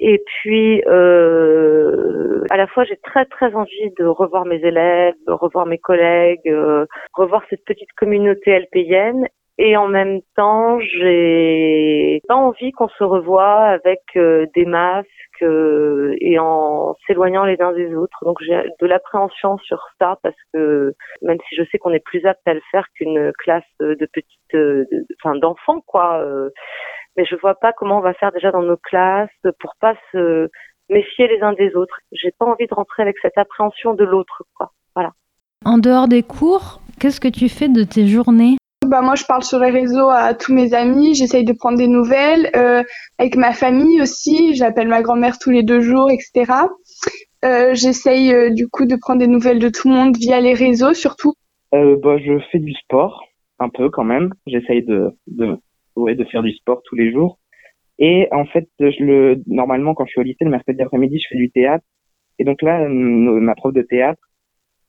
Et 0.00 0.22
puis, 0.24 0.82
euh, 0.86 2.42
à 2.48 2.56
la 2.56 2.66
fois, 2.66 2.84
j'ai 2.84 2.96
très 2.96 3.26
très 3.26 3.54
envie 3.54 3.90
de 3.98 4.06
revoir 4.06 4.46
mes 4.46 4.56
élèves, 4.56 5.14
revoir 5.26 5.66
mes 5.66 5.78
collègues, 5.78 6.48
euh, 6.48 6.86
revoir 7.12 7.42
cette 7.50 7.64
petite 7.66 7.92
communauté 7.96 8.54
alpéienne. 8.54 9.28
Et 9.58 9.76
en 9.76 9.88
même 9.88 10.20
temps, 10.36 10.80
j'ai 10.80 12.22
pas 12.26 12.34
envie 12.34 12.72
qu'on 12.72 12.88
se 12.88 13.04
revoie 13.04 13.58
avec 13.58 14.00
euh, 14.16 14.46
des 14.54 14.64
masques 14.64 15.06
euh, 15.42 16.16
et 16.22 16.38
en 16.38 16.94
s'éloignant 17.06 17.44
les 17.44 17.60
uns 17.60 17.72
des 17.72 17.94
autres. 17.94 18.24
Donc 18.24 18.38
j'ai 18.40 18.58
de 18.80 18.86
l'appréhension 18.86 19.58
sur 19.58 19.86
ça 19.98 20.16
parce 20.22 20.36
que 20.54 20.94
même 21.20 21.36
si 21.46 21.56
je 21.56 21.64
sais 21.70 21.76
qu'on 21.76 21.92
est 21.92 22.02
plus 22.02 22.24
apte 22.24 22.40
à 22.46 22.54
le 22.54 22.62
faire 22.70 22.86
qu'une 22.94 23.32
classe 23.38 23.64
de 23.80 24.08
petites, 24.10 24.96
enfin 25.22 25.36
d'enfants 25.36 25.82
quoi 25.86 26.24
mais 27.16 27.24
je 27.24 27.36
vois 27.36 27.54
pas 27.54 27.72
comment 27.72 27.98
on 27.98 28.02
va 28.02 28.14
faire 28.14 28.32
déjà 28.32 28.50
dans 28.50 28.62
nos 28.62 28.76
classes 28.76 29.30
pour 29.58 29.74
pas 29.80 29.94
se 30.12 30.48
méfier 30.88 31.28
les 31.28 31.40
uns 31.42 31.52
des 31.52 31.74
autres. 31.74 32.00
J'ai 32.12 32.32
pas 32.38 32.46
envie 32.46 32.66
de 32.66 32.74
rentrer 32.74 33.02
avec 33.02 33.16
cette 33.22 33.38
appréhension 33.38 33.94
de 33.94 34.04
l'autre, 34.04 34.42
quoi. 34.54 34.72
Voilà. 34.94 35.12
En 35.64 35.78
dehors 35.78 36.08
des 36.08 36.22
cours, 36.22 36.80
Qu'est-ce 37.00 37.18
que 37.18 37.28
tu 37.28 37.48
fais 37.48 37.70
de 37.70 37.82
tes 37.82 38.06
journées? 38.06 38.58
Bah 38.86 39.00
moi 39.00 39.14
je 39.14 39.24
parle 39.24 39.42
sur 39.42 39.58
les 39.58 39.70
réseaux 39.70 40.10
à 40.10 40.34
tous 40.34 40.52
mes 40.52 40.74
amis, 40.74 41.14
j'essaye 41.14 41.44
de 41.46 41.54
prendre 41.54 41.78
des 41.78 41.86
nouvelles 41.86 42.50
euh, 42.54 42.82
avec 43.18 43.36
ma 43.36 43.52
famille 43.52 44.02
aussi, 44.02 44.54
j'appelle 44.54 44.88
ma 44.88 45.00
grand-mère 45.00 45.38
tous 45.38 45.48
les 45.50 45.62
deux 45.62 45.80
jours, 45.80 46.10
etc. 46.10 46.52
Euh, 47.42 47.72
j'essaye 47.72 48.34
euh, 48.34 48.50
du 48.50 48.68
coup 48.68 48.84
de 48.84 48.96
prendre 48.96 49.20
des 49.20 49.28
nouvelles 49.28 49.60
de 49.60 49.70
tout 49.70 49.88
le 49.88 49.94
monde 49.94 50.16
via 50.18 50.40
les 50.40 50.52
réseaux 50.52 50.92
surtout. 50.92 51.32
Euh, 51.74 51.96
bah 52.02 52.18
je 52.18 52.38
fais 52.52 52.58
du 52.58 52.74
sport 52.74 53.24
un 53.60 53.70
peu 53.70 53.88
quand 53.88 54.04
même, 54.04 54.34
j'essaye 54.46 54.82
de 54.82 55.16
de 55.26 55.56
ouais, 55.96 56.14
de 56.14 56.24
faire 56.24 56.42
du 56.42 56.52
sport 56.52 56.82
tous 56.84 56.96
les 56.96 57.12
jours. 57.12 57.38
Et 57.98 58.28
en 58.32 58.46
fait, 58.46 58.68
je 58.78 59.02
le 59.02 59.42
normalement 59.46 59.94
quand 59.94 60.06
je 60.06 60.12
suis 60.12 60.20
au 60.20 60.24
lycée 60.24 60.44
le 60.44 60.50
mercredi 60.50 60.80
après-midi, 60.82 61.18
je 61.18 61.28
fais 61.28 61.36
du 61.36 61.50
théâtre. 61.50 61.84
Et 62.38 62.44
donc 62.44 62.62
là, 62.62 62.88
ma 62.88 63.54
prof 63.54 63.74
de 63.74 63.82
théâtre 63.82 64.20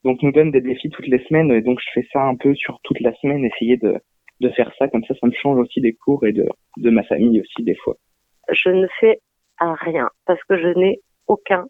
donc, 0.04 0.18
on 0.22 0.26
me 0.26 0.32
donne 0.32 0.50
des 0.50 0.60
défis 0.60 0.90
toutes 0.90 1.06
les 1.06 1.22
semaines, 1.26 1.50
et 1.52 1.62
donc 1.62 1.78
je 1.80 1.88
fais 1.94 2.06
ça 2.12 2.22
un 2.22 2.34
peu 2.34 2.54
sur 2.54 2.80
toute 2.82 3.00
la 3.00 3.14
semaine, 3.14 3.44
essayer 3.44 3.76
de, 3.76 4.00
de 4.40 4.48
faire 4.50 4.72
ça, 4.78 4.88
comme 4.88 5.04
ça, 5.04 5.14
ça 5.14 5.26
me 5.26 5.32
change 5.32 5.58
aussi 5.58 5.80
des 5.80 5.92
cours 5.92 6.26
et 6.26 6.32
de, 6.32 6.48
de 6.78 6.90
ma 6.90 7.04
famille 7.04 7.40
aussi 7.40 7.62
des 7.62 7.76
fois. 7.76 7.96
Je 8.50 8.70
ne 8.70 8.86
fais 8.98 9.20
rien 9.60 10.08
parce 10.26 10.42
que 10.44 10.58
je 10.58 10.78
n'ai 10.78 11.00
aucun 11.28 11.66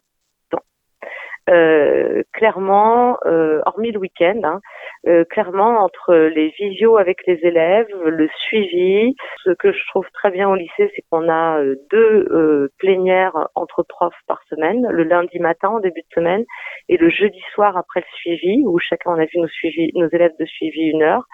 clairement, 2.32 3.18
euh, 3.26 3.60
hormis 3.66 3.92
le 3.92 3.98
week-end, 3.98 4.40
hein, 4.44 4.60
euh, 5.06 5.24
clairement 5.24 5.82
entre 5.84 6.14
les 6.14 6.50
visios 6.50 6.96
avec 6.96 7.26
les 7.26 7.38
élèves, 7.42 7.88
le 8.04 8.28
suivi, 8.46 9.14
ce 9.44 9.50
que 9.50 9.72
je 9.72 9.86
trouve 9.88 10.06
très 10.12 10.30
bien 10.30 10.48
au 10.48 10.54
lycée, 10.54 10.90
c'est 10.94 11.02
qu'on 11.10 11.28
a 11.28 11.60
deux 11.90 12.70
plénières 12.78 13.48
entre 13.54 13.82
profs 13.82 14.18
par 14.26 14.40
semaine, 14.48 14.86
le 14.88 15.04
lundi 15.04 15.38
matin 15.38 15.68
en 15.68 15.80
début 15.80 16.02
de 16.02 16.14
semaine 16.14 16.44
et 16.88 16.96
le 16.96 17.10
jeudi 17.10 17.42
soir 17.54 17.76
après 17.76 18.00
le 18.00 18.16
suivi, 18.16 18.62
où 18.64 18.78
chacun 18.78 19.12
on 19.12 19.18
a 19.18 19.24
vu 19.24 19.38
nos 19.38 19.48
suivis, 19.48 19.90
nos 19.94 20.08
élèves 20.08 20.36
de 20.38 20.44
suivi 20.44 20.90
une 20.90 21.02
heure. 21.02 21.24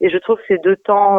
Et 0.00 0.10
je 0.10 0.18
trouve 0.18 0.38
ces 0.46 0.58
deux 0.58 0.76
temps 0.76 1.18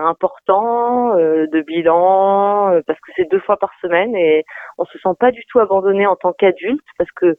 importants 0.00 1.14
de 1.16 1.60
bilan, 1.62 2.80
parce 2.86 2.98
que 3.00 3.12
c'est 3.16 3.30
deux 3.30 3.40
fois 3.40 3.56
par 3.58 3.70
semaine 3.82 4.14
et 4.16 4.44
on 4.78 4.84
se 4.84 4.98
sent 4.98 5.14
pas 5.18 5.30
du 5.30 5.44
tout 5.46 5.60
abandonné 5.60 6.06
en 6.06 6.16
tant 6.16 6.32
qu'adulte, 6.32 6.84
parce 6.98 7.10
que 7.12 7.34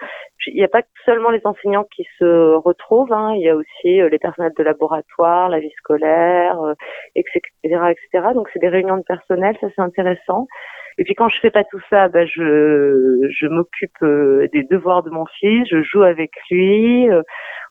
il 0.46 0.56
n'y 0.56 0.64
a 0.64 0.68
pas 0.68 0.84
seulement 1.06 1.30
les 1.30 1.42
enseignants 1.46 1.86
qui 1.96 2.06
se 2.20 2.56
retrouvent, 2.56 3.12
hein, 3.12 3.34
il 3.36 3.42
y 3.42 3.50
a 3.50 3.56
aussi 3.56 4.02
euh, 4.02 4.10
les 4.10 4.20
personnels 4.20 4.54
de 4.58 4.64
laboratoire, 4.64 5.50
la 5.50 5.60
vie 5.60 5.74
scolaire, 5.78 6.58
etc., 7.16 7.42
euh, 7.66 7.88
etc. 7.88 8.34
Donc 8.34 8.50
c'est 8.54 8.60
des 8.60 8.70
réunions 8.70 8.98
de 8.98 9.04
personnel, 9.04 9.58
ça 9.60 9.68
c'est 9.76 9.82
intéressant. 9.82 10.48
Et 11.00 11.04
puis 11.04 11.14
quand 11.14 11.30
je 11.30 11.40
fais 11.40 11.52
pas 11.52 11.64
tout 11.64 11.80
ça, 11.90 12.08
ben 12.10 12.28
je, 12.28 13.28
je 13.30 13.48
m'occupe 13.48 14.02
euh, 14.02 14.48
des 14.52 14.64
devoirs 14.64 15.04
de 15.04 15.12
mon 15.12 15.26
fils, 15.40 15.68
je 15.70 15.84
joue 15.84 16.02
avec 16.02 16.32
lui. 16.50 17.08
Euh, 17.10 17.22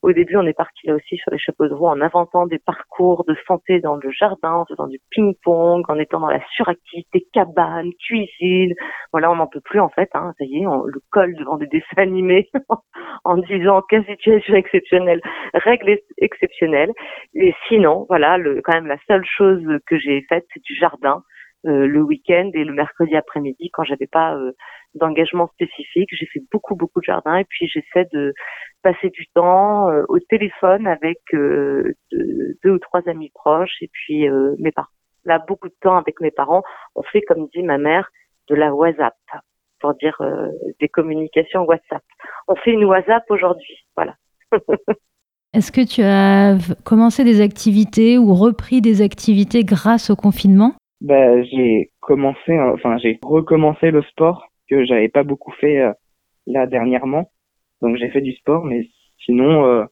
au 0.03 0.13
début, 0.13 0.37
on 0.37 0.47
est 0.47 0.57
parti 0.57 0.87
là 0.87 0.95
aussi 0.95 1.17
sur 1.17 1.33
les 1.33 1.39
chapeaux 1.39 1.67
de 1.67 1.75
roue 1.75 1.89
en 1.89 2.01
inventant 2.01 2.47
des 2.47 2.61
parcours 2.61 3.25
de 3.27 3.37
santé 3.47 3.81
dans 3.81 3.97
le 3.97 4.11
jardin, 4.11 4.53
en 4.53 4.65
faisant 4.67 4.87
du 4.87 4.99
ping-pong, 5.11 5.85
en 5.89 5.99
étant 5.99 6.21
dans 6.21 6.29
la 6.29 6.41
suractivité 6.55 7.27
cabane, 7.33 7.91
cuisine. 8.07 8.75
Voilà, 9.13 9.33
on 9.33 9.37
n'en 9.37 9.49
peut 9.49 9.61
plus 9.61 9.81
en 9.81 9.89
fait. 9.89 10.09
Hein, 10.15 10.33
ça 10.39 10.45
y 10.45 10.63
est, 10.63 10.67
on 10.67 10.85
le 10.85 11.01
colle 11.11 11.35
devant 11.35 11.57
des 11.57 11.67
dessins 11.67 11.97
animés 11.97 12.49
en 13.25 13.39
disant 13.39 13.83
quelle 13.89 14.07
situation 14.07 14.55
exceptionnelle, 14.55 15.21
règle 15.55 15.99
exceptionnelle. 16.19 16.93
Et 17.35 17.55
sinon, 17.67 18.07
voilà, 18.09 18.39
le, 18.39 18.61
quand 18.63 18.75
même 18.75 18.87
la 18.87 18.99
seule 19.09 19.25
chose 19.25 19.67
que 19.89 19.99
j'ai 19.99 20.25
faite, 20.29 20.47
c'est 20.55 20.63
du 20.63 20.77
jardin. 20.77 21.23
Euh, 21.65 21.87
le 21.87 22.03
week-end 22.03 22.51
et 22.55 22.65
le 22.65 22.73
mercredi 22.73 23.17
après-midi 23.17 23.71
quand 23.73 23.83
j'avais 23.83 24.07
pas 24.07 24.37
euh, 24.37 24.53
d'engagement 24.95 25.49
spécifique. 25.49 26.11
J'ai 26.13 26.27
fait 26.27 26.43
beaucoup 26.53 26.77
beaucoup 26.77 27.01
de 27.01 27.05
jardin 27.05 27.39
et 27.39 27.45
puis 27.45 27.67
j'essaie 27.67 28.07
de 28.13 28.35
passer 28.83 29.09
du 29.09 29.27
temps 29.35 29.89
euh, 29.91 30.05
au 30.09 30.19
téléphone 30.21 30.87
avec 30.87 31.19
deux, 31.33 31.95
deux, 32.13 32.71
ou 32.71 32.79
trois 32.79 33.01
amis 33.09 33.31
proches 33.35 33.77
et 33.81 33.89
puis 33.91 34.29
mes 34.59 34.71
parents. 34.71 34.89
Là, 35.25 35.43
beaucoup 35.49 35.69
de 35.69 35.75
temps 35.81 35.97
avec 35.97 36.21
mes 36.21 36.31
parents. 36.31 36.63
On 36.95 37.03
fait, 37.03 37.23
comme 37.23 37.49
dit 37.53 37.63
ma 37.63 37.79
mère, 37.79 38.11
de 38.49 38.55
la 38.55 38.73
WhatsApp 38.73 39.17
pour 39.81 39.95
dire 39.95 40.17
des 40.79 40.89
communications 40.89 41.65
WhatsApp. 41.65 42.03
On 42.47 42.55
fait 42.55 42.73
une 42.73 42.85
WhatsApp 42.85 43.25
aujourd'hui, 43.29 43.85
voilà. 43.97 44.15
Est-ce 45.53 45.73
que 45.73 45.85
tu 45.85 46.03
as 46.03 46.59
commencé 46.85 47.25
des 47.25 47.41
activités 47.41 48.19
ou 48.19 48.35
repris 48.35 48.81
des 48.81 49.03
activités 49.03 49.65
grâce 49.65 50.11
au 50.11 50.17
confinement? 50.17 50.75
Bah, 51.01 51.43
j'ai 51.43 51.91
commencé, 52.01 52.59
enfin 52.59 52.99
j'ai 52.99 53.19
recommencé 53.23 53.91
le 53.91 54.03
sport 54.03 54.47
que 54.69 54.85
j'avais 54.85 55.09
pas 55.09 55.23
beaucoup 55.23 55.53
fait 55.53 55.81
euh, 55.81 55.93
là 56.47 56.67
dernièrement. 56.67 57.31
Donc 57.83 57.97
j'ai 57.97 58.11
fait 58.11 58.21
du 58.21 58.33
sport, 58.33 58.65
mais 58.65 58.89
sinon 59.25 59.67
euh, 59.67 59.85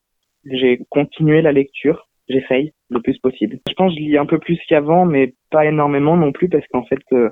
j'ai 0.44 0.80
continué 0.90 1.42
la 1.42 1.52
lecture. 1.52 2.08
J'essaye 2.28 2.72
le 2.88 3.02
plus 3.02 3.18
possible. 3.18 3.58
Je 3.68 3.74
pense 3.74 3.92
que 3.92 4.00
je 4.00 4.04
lis 4.04 4.16
un 4.16 4.24
peu 4.24 4.38
plus 4.38 4.58
qu'avant, 4.68 5.04
mais 5.04 5.34
pas 5.50 5.66
énormément 5.66 6.16
non 6.16 6.32
plus 6.32 6.48
parce 6.48 6.66
qu'en 6.68 6.84
fait, 6.84 7.02
euh, 7.12 7.28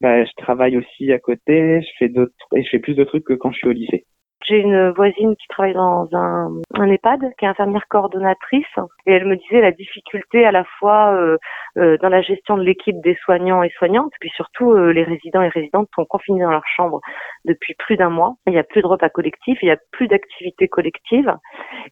bah, 0.00 0.24
je 0.24 0.32
travaille 0.36 0.76
aussi 0.76 1.12
à 1.12 1.20
côté. 1.20 1.80
Je 1.82 1.88
fais 1.98 2.08
d'autres 2.08 2.32
et 2.56 2.64
je 2.64 2.68
fais 2.68 2.80
plus 2.80 2.94
de 2.94 3.04
trucs 3.04 3.24
que 3.24 3.34
quand 3.34 3.52
je 3.52 3.58
suis 3.58 3.68
au 3.68 3.72
lycée. 3.72 4.06
J'ai 4.48 4.60
une 4.60 4.90
voisine 4.90 5.36
qui 5.36 5.46
travaille 5.48 5.74
dans 5.74 6.08
un, 6.12 6.50
un 6.74 6.90
EHPAD, 6.90 7.20
qui 7.38 7.44
est 7.44 7.48
infirmière 7.48 7.86
coordonnatrice, 7.88 8.64
et 9.04 9.12
elle 9.12 9.26
me 9.26 9.36
disait 9.36 9.60
la 9.60 9.72
difficulté 9.72 10.46
à 10.46 10.52
la 10.52 10.64
fois 10.78 11.12
euh, 11.12 11.36
euh, 11.76 11.98
dans 11.98 12.08
la 12.08 12.22
gestion 12.22 12.56
de 12.56 12.62
l'équipe 12.62 12.98
des 13.02 13.14
soignants 13.24 13.62
et 13.62 13.70
soignantes, 13.76 14.12
puis 14.20 14.30
surtout 14.34 14.72
euh, 14.72 14.90
les 14.90 15.02
résidents 15.02 15.42
et 15.42 15.48
résidentes 15.48 15.88
sont 15.94 16.06
confinés 16.06 16.42
dans 16.42 16.50
leur 16.50 16.66
chambre 16.66 17.00
depuis 17.44 17.74
plus 17.74 17.96
d'un 17.96 18.08
mois. 18.08 18.36
Il 18.46 18.54
n'y 18.54 18.58
a 18.58 18.64
plus 18.64 18.80
de 18.80 18.86
repas 18.86 19.10
collectifs, 19.10 19.58
il 19.60 19.66
n'y 19.66 19.72
a 19.72 19.78
plus 19.92 20.08
d'activités 20.08 20.68
collectives, 20.68 21.34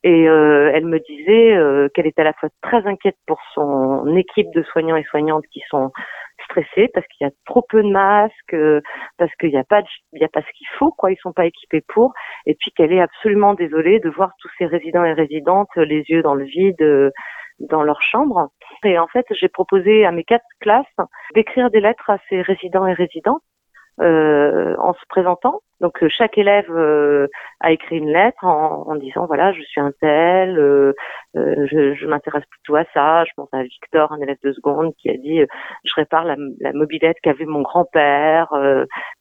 et 0.02 0.24
elle 0.24 0.86
me 0.86 0.98
disait 1.00 1.90
qu'elle 1.94 2.06
était 2.06 2.22
à 2.22 2.24
la 2.24 2.32
fois 2.32 2.48
très 2.62 2.86
inquiète 2.86 3.16
pour 3.26 3.40
son 3.54 4.16
équipe 4.16 4.50
de 4.54 4.62
soignants 4.62 4.96
et 4.96 5.04
soignantes 5.04 5.44
qui 5.52 5.62
sont 5.68 5.90
stressés 6.56 6.88
parce 6.94 7.06
qu'il 7.08 7.26
y 7.26 7.28
a 7.28 7.32
trop 7.44 7.62
peu 7.68 7.82
de 7.82 7.88
masques, 7.90 8.54
euh, 8.54 8.80
parce 9.18 9.34
qu'il 9.36 9.50
n'y 9.50 9.58
a 9.58 9.64
pas 9.64 9.82
il 10.12 10.20
y 10.20 10.24
a 10.24 10.28
pas 10.28 10.42
ce 10.42 10.52
qu'il 10.56 10.66
faut 10.78 10.92
quoi, 10.92 11.10
ils 11.12 11.18
sont 11.18 11.32
pas 11.32 11.46
équipés 11.46 11.82
pour. 11.88 12.12
Et 12.46 12.54
puis 12.54 12.70
qu'elle 12.72 12.92
est 12.92 13.00
absolument 13.00 13.54
désolée 13.54 14.00
de 14.00 14.10
voir 14.10 14.30
tous 14.40 14.50
ces 14.58 14.66
résidents 14.66 15.04
et 15.04 15.12
résidentes 15.12 15.74
les 15.76 16.04
yeux 16.08 16.22
dans 16.22 16.34
le 16.34 16.44
vide 16.44 16.80
euh, 16.82 17.10
dans 17.58 17.82
leur 17.82 18.02
chambre. 18.02 18.50
Et 18.84 18.98
en 18.98 19.06
fait, 19.08 19.26
j'ai 19.30 19.48
proposé 19.48 20.04
à 20.04 20.12
mes 20.12 20.24
quatre 20.24 20.44
classes 20.60 20.84
d'écrire 21.34 21.70
des 21.70 21.80
lettres 21.80 22.10
à 22.10 22.18
ces 22.28 22.42
résidents 22.42 22.86
et 22.86 22.92
résidentes. 22.92 23.42
euh, 23.42 23.55
en 23.98 24.92
se 24.94 25.06
présentant. 25.08 25.60
Donc 25.80 26.02
euh, 26.02 26.08
chaque 26.08 26.38
élève 26.38 26.70
euh, 26.70 27.28
a 27.60 27.70
écrit 27.70 27.98
une 27.98 28.10
lettre 28.10 28.42
en, 28.44 28.88
en, 28.88 28.96
disant 28.96 29.26
voilà 29.26 29.52
je 29.52 29.60
suis 29.60 29.80
un 29.80 29.92
tel, 30.00 30.58
euh, 30.58 30.94
je, 31.34 31.94
je 31.94 32.06
m'intéresse 32.06 32.44
plutôt 32.48 32.76
à 32.76 32.84
ça. 32.94 33.24
Je 33.24 33.32
pense 33.36 33.48
à 33.52 33.62
Victor, 33.62 34.10
un 34.12 34.20
élève 34.20 34.38
de 34.42 34.52
seconde, 34.52 34.94
qui 34.96 35.10
a 35.10 35.16
dit 35.18 35.40
je 35.84 35.92
répare 35.94 36.24
la, 36.24 36.36
la 36.60 36.72
mobilette 36.72 37.18
qu'avait 37.22 37.44
mon 37.44 37.60
grand-père, 37.60 38.48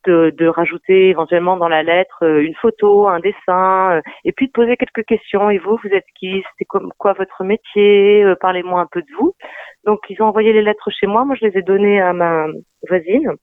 de, 0.05 0.33
de, 0.37 0.47
rajouter 0.47 1.09
éventuellement 1.09 1.57
dans 1.57 1.67
la 1.67 1.83
lettre 1.83 2.23
une 2.23 2.55
photo, 2.55 3.07
un 3.07 3.19
dessin, 3.19 4.01
et 4.23 4.31
puis 4.31 4.47
de 4.47 4.51
poser 4.53 4.77
quelques 4.77 5.05
questions. 5.05 5.49
Et 5.49 5.57
vous, 5.57 5.77
vous 5.83 5.89
êtes 5.89 6.05
qui? 6.17 6.43
C'est 6.57 6.65
quoi 6.65 7.13
votre 7.13 7.43
métier? 7.43 8.25
Parlez-moi 8.39 8.79
un 8.79 8.87
peu 8.89 9.01
de 9.01 9.13
vous. 9.19 9.33
Donc 9.83 9.99
ils 10.09 10.21
ont 10.21 10.27
envoyé 10.27 10.53
les 10.53 10.61
lettres 10.61 10.89
chez 10.91 11.07
moi. 11.07 11.25
Moi 11.25 11.35
je 11.39 11.45
les 11.47 11.57
ai 11.57 11.61
données 11.63 12.01
à 12.01 12.13
ma 12.13 12.47
voisine 12.87 13.33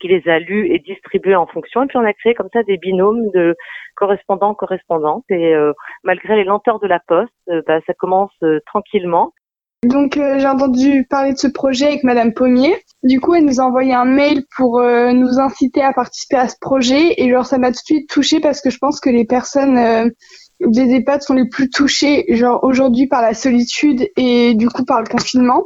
qui 0.00 0.08
les 0.08 0.22
a 0.28 0.38
lus 0.38 0.72
et 0.72 0.78
distribués 0.78 1.34
en 1.34 1.46
fonction. 1.46 1.82
Et 1.82 1.86
puis 1.86 1.96
on 1.96 2.04
a 2.04 2.12
créé 2.12 2.34
comme 2.34 2.48
ça 2.52 2.62
des 2.62 2.76
binômes 2.76 3.30
de 3.30 3.56
correspondants-correspondantes. 3.96 5.24
Et 5.30 5.54
euh, 5.54 5.72
malgré 6.04 6.36
les 6.36 6.44
lenteurs 6.44 6.80
de 6.80 6.86
la 6.86 7.00
poste, 7.00 7.32
euh, 7.48 7.62
bah, 7.66 7.80
ça 7.86 7.94
commence 7.94 8.32
euh, 8.42 8.60
tranquillement. 8.66 9.32
Donc 9.84 10.14
j'ai 10.14 10.46
entendu 10.46 11.06
parler 11.08 11.34
de 11.34 11.38
ce 11.38 11.46
projet 11.46 11.86
avec 11.86 12.02
Madame 12.02 12.34
Pommier. 12.34 12.74
Du 13.04 13.20
coup, 13.20 13.36
elle 13.36 13.44
nous 13.44 13.60
a 13.60 13.64
envoyé 13.64 13.94
un 13.94 14.06
mail 14.06 14.42
pour 14.56 14.80
nous 14.80 15.38
inciter 15.38 15.82
à 15.82 15.92
participer 15.92 16.34
à 16.34 16.48
ce 16.48 16.56
projet. 16.60 17.14
Et 17.16 17.30
genre 17.30 17.46
ça 17.46 17.58
m'a 17.58 17.68
tout 17.68 17.74
de 17.74 17.76
suite 17.84 18.10
touchée 18.10 18.40
parce 18.40 18.60
que 18.60 18.70
je 18.70 18.78
pense 18.78 18.98
que 18.98 19.08
les 19.08 19.24
personnes 19.24 20.10
des 20.60 20.94
EHPAD 20.94 21.22
sont 21.22 21.34
les 21.34 21.48
plus 21.48 21.70
touchés, 21.70 22.24
genre 22.28 22.62
aujourd'hui 22.64 23.06
par 23.06 23.22
la 23.22 23.34
solitude 23.34 24.08
et 24.16 24.54
du 24.54 24.68
coup 24.68 24.84
par 24.84 25.00
le 25.00 25.06
confinement. 25.06 25.64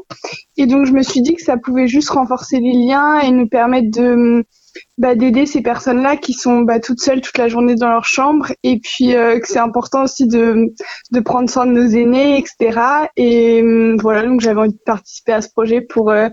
Et 0.56 0.66
donc 0.66 0.86
je 0.86 0.92
me 0.92 1.02
suis 1.02 1.22
dit 1.22 1.34
que 1.34 1.42
ça 1.42 1.56
pouvait 1.56 1.86
juste 1.86 2.10
renforcer 2.10 2.58
les 2.60 2.72
liens 2.72 3.20
et 3.20 3.30
nous 3.30 3.48
permettre 3.48 3.90
de 3.90 4.44
bah, 4.98 5.14
d'aider 5.14 5.46
ces 5.46 5.62
personnes-là 5.62 6.16
qui 6.16 6.32
sont 6.32 6.60
bah, 6.62 6.80
toutes 6.80 7.00
seules 7.00 7.20
toute 7.20 7.36
la 7.38 7.48
journée 7.48 7.74
dans 7.74 7.88
leur 7.88 8.04
chambre 8.04 8.52
et 8.62 8.78
puis 8.78 9.14
euh, 9.14 9.38
que 9.38 9.46
c'est 9.46 9.58
important 9.58 10.04
aussi 10.04 10.26
de 10.26 10.72
de 11.10 11.20
prendre 11.20 11.48
soin 11.48 11.66
de 11.66 11.72
nos 11.72 11.88
aînés, 11.88 12.38
etc. 12.38 12.80
Et 13.16 13.62
euh, 13.62 13.96
voilà, 14.00 14.24
donc 14.24 14.40
j'avais 14.40 14.60
envie 14.60 14.72
de 14.72 14.78
participer 14.84 15.32
à 15.32 15.42
ce 15.42 15.48
projet 15.50 15.80
pour 15.80 16.10
euh, 16.10 16.28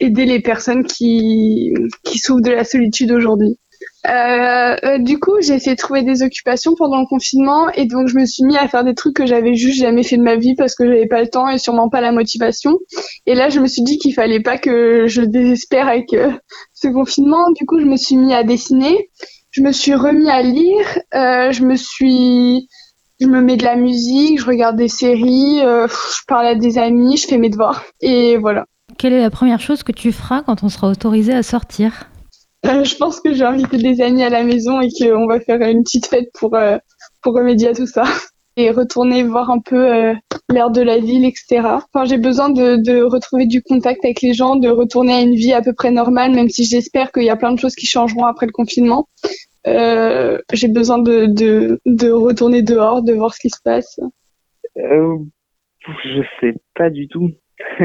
aider 0.00 0.26
les 0.26 0.40
personnes 0.40 0.84
qui 0.84 1.72
qui 2.04 2.18
souffrent 2.18 2.42
de 2.42 2.50
la 2.50 2.64
solitude 2.64 3.12
aujourd'hui. 3.12 3.58
Euh, 4.06 4.76
euh, 4.84 4.98
du 4.98 5.18
coup, 5.18 5.40
j'ai 5.40 5.56
de 5.56 5.74
trouver 5.76 6.02
des 6.02 6.22
occupations 6.22 6.74
pendant 6.76 7.00
le 7.00 7.06
confinement 7.06 7.70
et 7.70 7.86
donc 7.86 8.08
je 8.08 8.18
me 8.18 8.26
suis 8.26 8.44
mis 8.44 8.56
à 8.56 8.68
faire 8.68 8.84
des 8.84 8.94
trucs 8.94 9.16
que 9.16 9.24
j'avais 9.24 9.54
juste 9.54 9.80
jamais 9.80 10.02
fait 10.02 10.18
de 10.18 10.22
ma 10.22 10.36
vie 10.36 10.54
parce 10.54 10.74
que 10.74 10.86
j'avais 10.86 11.06
pas 11.06 11.22
le 11.22 11.28
temps 11.28 11.48
et 11.48 11.58
sûrement 11.58 11.88
pas 11.88 12.00
la 12.00 12.12
motivation. 12.12 12.78
Et 13.26 13.34
là, 13.34 13.48
je 13.48 13.60
me 13.60 13.66
suis 13.66 13.82
dit 13.82 13.98
qu'il 13.98 14.12
fallait 14.12 14.40
pas 14.40 14.58
que 14.58 15.06
je 15.06 15.22
désespère 15.22 15.88
avec 15.88 16.12
euh, 16.12 16.30
ce 16.74 16.88
confinement. 16.88 17.50
Du 17.58 17.64
coup, 17.64 17.80
je 17.80 17.86
me 17.86 17.96
suis 17.96 18.16
mis 18.16 18.34
à 18.34 18.44
dessiner, 18.44 19.08
je 19.50 19.62
me 19.62 19.72
suis 19.72 19.94
remis 19.94 20.28
à 20.28 20.42
lire, 20.42 20.86
je 21.12 21.64
me 21.64 21.76
suis 21.76 22.68
je 23.20 23.26
me 23.26 23.40
mets 23.40 23.56
de 23.56 23.64
la 23.64 23.76
musique, 23.76 24.40
je 24.40 24.44
regarde 24.44 24.76
des 24.76 24.88
séries, 24.88 25.60
je 25.60 26.24
parle 26.26 26.46
à 26.46 26.54
des 26.56 26.78
amis, 26.78 27.16
je 27.16 27.26
fais 27.26 27.38
mes 27.38 27.48
devoirs. 27.48 27.84
Et 28.00 28.36
voilà. 28.36 28.66
Quelle 28.98 29.12
est 29.12 29.22
la 29.22 29.30
première 29.30 29.60
chose 29.60 29.82
que 29.82 29.92
tu 29.92 30.12
feras 30.12 30.42
quand 30.42 30.62
on 30.62 30.68
sera 30.68 30.88
autorisé 30.88 31.32
à 31.32 31.42
sortir? 31.42 32.08
Je 32.64 32.96
pense 32.96 33.20
que 33.20 33.34
j'ai 33.34 33.44
invité 33.44 33.76
des 33.76 34.00
amis 34.00 34.22
à 34.22 34.30
la 34.30 34.42
maison 34.42 34.80
et 34.80 34.88
qu'on 34.88 35.26
va 35.26 35.40
faire 35.40 35.60
une 35.62 35.82
petite 35.82 36.06
fête 36.06 36.30
pour, 36.34 36.56
pour 37.22 37.34
remédier 37.34 37.68
à 37.68 37.74
tout 37.74 37.86
ça 37.86 38.04
et 38.56 38.70
retourner 38.70 39.22
voir 39.22 39.50
un 39.50 39.58
peu 39.58 39.92
euh, 39.92 40.14
l'air 40.48 40.70
de 40.70 40.80
la 40.80 40.98
ville, 40.98 41.24
etc. 41.24 41.62
Enfin, 41.62 42.04
j'ai 42.04 42.18
besoin 42.18 42.50
de, 42.50 42.76
de, 42.76 43.02
retrouver 43.02 43.46
du 43.46 43.62
contact 43.62 44.04
avec 44.04 44.22
les 44.22 44.32
gens, 44.32 44.56
de 44.56 44.68
retourner 44.68 45.14
à 45.14 45.20
une 45.22 45.34
vie 45.34 45.52
à 45.52 45.62
peu 45.62 45.72
près 45.72 45.90
normale, 45.90 46.32
même 46.32 46.48
si 46.48 46.64
j'espère 46.64 47.10
qu'il 47.10 47.24
y 47.24 47.30
a 47.30 47.36
plein 47.36 47.52
de 47.52 47.58
choses 47.58 47.74
qui 47.74 47.86
changeront 47.86 48.26
après 48.26 48.46
le 48.46 48.52
confinement. 48.52 49.08
Euh, 49.66 50.38
j'ai 50.52 50.68
besoin 50.68 50.98
de, 50.98 51.26
de, 51.26 51.80
de, 51.86 52.10
retourner 52.10 52.62
dehors, 52.62 53.02
de 53.02 53.14
voir 53.14 53.34
ce 53.34 53.40
qui 53.40 53.50
se 53.50 53.60
passe. 53.64 53.98
Euh, 54.76 55.18
je 56.04 56.22
sais 56.40 56.54
pas 56.74 56.90
du 56.90 57.08
tout. 57.08 57.30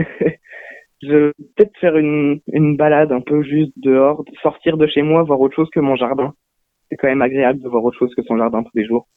je 1.01 1.13
vais 1.13 1.31
peut-être 1.55 1.77
faire 1.79 1.97
une, 1.97 2.41
une 2.51 2.77
balade 2.77 3.11
un 3.11 3.21
peu 3.21 3.41
juste 3.43 3.73
dehors, 3.77 4.23
sortir 4.41 4.77
de 4.77 4.87
chez 4.87 5.01
moi, 5.01 5.23
voir 5.23 5.39
autre 5.39 5.55
chose 5.55 5.69
que 5.71 5.79
mon 5.79 5.95
jardin. 5.95 6.33
C'est 6.89 6.97
quand 6.97 7.07
même 7.07 7.21
agréable 7.21 7.61
de 7.61 7.69
voir 7.69 7.83
autre 7.83 7.97
chose 7.97 8.13
que 8.15 8.23
son 8.23 8.37
jardin 8.37 8.63
tous 8.63 8.75
les 8.75 8.85
jours. 8.85 9.07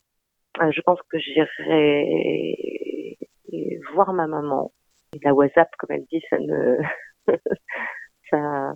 Euh, 0.61 0.71
je 0.71 0.81
pense 0.81 0.99
que 1.09 1.17
j'irai 1.17 2.05
voir 3.93 4.13
ma 4.13 4.27
maman. 4.27 4.71
la 5.23 5.33
WhatsApp, 5.33 5.69
comme 5.77 5.91
elle 5.91 6.05
dit, 6.11 6.21
ça 6.29 6.37
ne 6.39 6.77
ça 8.29 8.73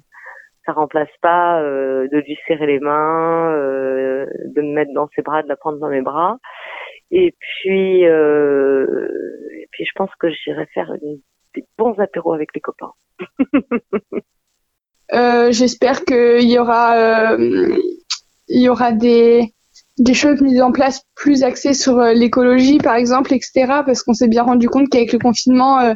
ça 0.65 0.73
remplace 0.73 1.09
pas 1.21 1.61
euh, 1.61 2.07
de 2.09 2.17
lui 2.17 2.37
serrer 2.45 2.65
les 2.65 2.79
mains, 2.79 3.53
euh, 3.53 4.25
de 4.53 4.61
me 4.61 4.73
mettre 4.73 4.91
dans 4.93 5.07
ses 5.15 5.21
bras, 5.21 5.41
de 5.41 5.47
la 5.47 5.55
prendre 5.55 5.79
dans 5.79 5.87
mes 5.87 6.01
bras. 6.01 6.37
Et 7.09 7.33
puis 7.39 8.05
euh, 8.05 9.07
et 9.53 9.67
puis 9.71 9.85
je 9.85 9.91
pense 9.95 10.13
que 10.19 10.29
j'irai 10.29 10.65
faire 10.67 10.91
bons 11.77 11.97
apéros 11.99 12.33
avec 12.33 12.49
les 12.53 12.61
copains. 12.61 12.91
euh, 15.13 15.51
J'espère 15.51 16.05
qu'il 16.05 16.49
y 16.49 16.59
aura 16.59 17.35
il 18.49 18.61
y 18.61 18.69
aura 18.69 18.91
des 18.91 19.53
des 19.97 20.13
choses 20.13 20.41
mises 20.41 20.61
en 20.61 20.71
place 20.71 21.01
plus 21.15 21.43
axées 21.43 21.73
sur 21.73 21.97
euh, 21.97 22.13
l'écologie, 22.13 22.77
par 22.77 22.95
exemple, 22.95 23.33
etc. 23.33 23.81
Parce 23.85 24.03
qu'on 24.03 24.13
s'est 24.13 24.27
bien 24.27 24.43
rendu 24.43 24.69
compte 24.69 24.89
qu'avec 24.89 25.11
le 25.11 25.19
confinement, 25.19 25.79
euh, 25.79 25.93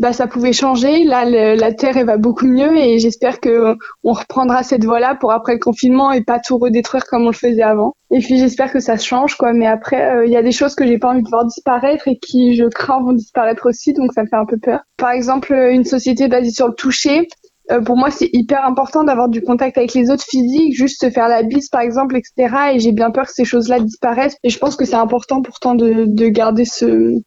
bah, 0.00 0.12
ça 0.12 0.26
pouvait 0.26 0.52
changer. 0.52 1.04
Là, 1.04 1.24
la 1.24 1.72
Terre, 1.72 1.96
elle 1.96 2.06
va 2.06 2.16
beaucoup 2.16 2.46
mieux 2.46 2.76
et 2.76 2.98
j'espère 2.98 3.38
que 3.38 3.48
euh, 3.48 3.74
on 4.02 4.12
reprendra 4.12 4.62
cette 4.62 4.84
voie-là 4.84 5.14
pour 5.14 5.30
après 5.30 5.52
le 5.52 5.58
confinement 5.58 6.10
et 6.10 6.24
pas 6.24 6.40
tout 6.40 6.58
redétruire 6.58 7.04
comme 7.04 7.22
on 7.22 7.30
le 7.30 7.34
faisait 7.34 7.62
avant. 7.62 7.94
Et 8.10 8.18
puis 8.18 8.38
j'espère 8.38 8.72
que 8.72 8.80
ça 8.80 8.96
change, 8.96 9.36
quoi. 9.36 9.52
Mais 9.52 9.66
après, 9.66 10.26
il 10.26 10.32
y 10.32 10.36
a 10.36 10.42
des 10.42 10.52
choses 10.52 10.74
que 10.74 10.86
j'ai 10.86 10.98
pas 10.98 11.10
envie 11.10 11.22
de 11.22 11.28
voir 11.28 11.44
disparaître 11.44 12.08
et 12.08 12.18
qui, 12.18 12.56
je 12.56 12.64
crains, 12.64 13.00
vont 13.02 13.12
disparaître 13.12 13.68
aussi, 13.68 13.92
donc 13.92 14.12
ça 14.12 14.22
me 14.22 14.28
fait 14.28 14.36
un 14.36 14.46
peu 14.46 14.58
peur. 14.58 14.80
Par 14.96 15.10
exemple, 15.10 15.52
une 15.52 15.84
société 15.84 16.26
basée 16.26 16.50
sur 16.50 16.66
le 16.66 16.74
toucher, 16.74 17.28
euh, 17.70 17.80
pour 17.80 17.96
moi, 17.96 18.10
c'est 18.10 18.28
hyper 18.32 18.64
important 18.64 19.04
d'avoir 19.04 19.28
du 19.28 19.42
contact 19.42 19.78
avec 19.78 19.94
les 19.94 20.10
autres 20.10 20.24
physiques, 20.24 20.74
juste 20.74 21.00
se 21.00 21.10
faire 21.10 21.28
la 21.28 21.42
bise, 21.42 21.68
par 21.68 21.82
exemple, 21.82 22.16
etc. 22.16 22.56
Et 22.74 22.80
j'ai 22.80 22.92
bien 22.92 23.10
peur 23.10 23.26
que 23.26 23.32
ces 23.32 23.44
choses-là 23.44 23.80
disparaissent. 23.80 24.36
Et 24.42 24.50
je 24.50 24.58
pense 24.58 24.76
que 24.76 24.84
c'est 24.84 24.96
important 24.96 25.42
pourtant 25.42 25.74
de, 25.74 26.04
de 26.06 26.28
garder 26.28 26.64
ce, 26.64 27.20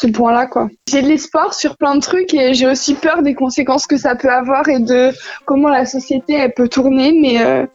ce 0.00 0.06
point-là, 0.06 0.46
quoi. 0.46 0.68
J'ai 0.88 1.02
de 1.02 1.08
l'espoir 1.08 1.52
sur 1.54 1.76
plein 1.76 1.96
de 1.96 2.00
trucs 2.00 2.32
et 2.32 2.54
j'ai 2.54 2.68
aussi 2.68 2.94
peur 2.94 3.22
des 3.22 3.34
conséquences 3.34 3.86
que 3.86 3.96
ça 3.96 4.14
peut 4.14 4.28
avoir 4.28 4.68
et 4.68 4.78
de 4.78 5.10
comment 5.44 5.68
la 5.68 5.86
société, 5.86 6.34
elle 6.34 6.54
peut 6.54 6.68
tourner. 6.68 7.12
Mais, 7.20 7.44
euh, 7.44 7.66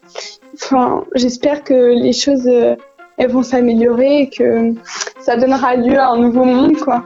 enfin, 0.55 1.03
j'espère 1.15 1.63
que 1.63 1.73
les 1.73 2.13
choses, 2.13 2.47
euh, 2.47 2.75
elles 3.17 3.29
vont 3.29 3.43
s'améliorer 3.43 4.21
et 4.21 4.29
que 4.29 4.73
ça 5.19 5.35
donnera 5.35 5.75
lieu 5.75 5.99
à 5.99 6.11
un 6.11 6.17
nouveau 6.17 6.45
monde, 6.45 6.77
quoi. 6.77 7.03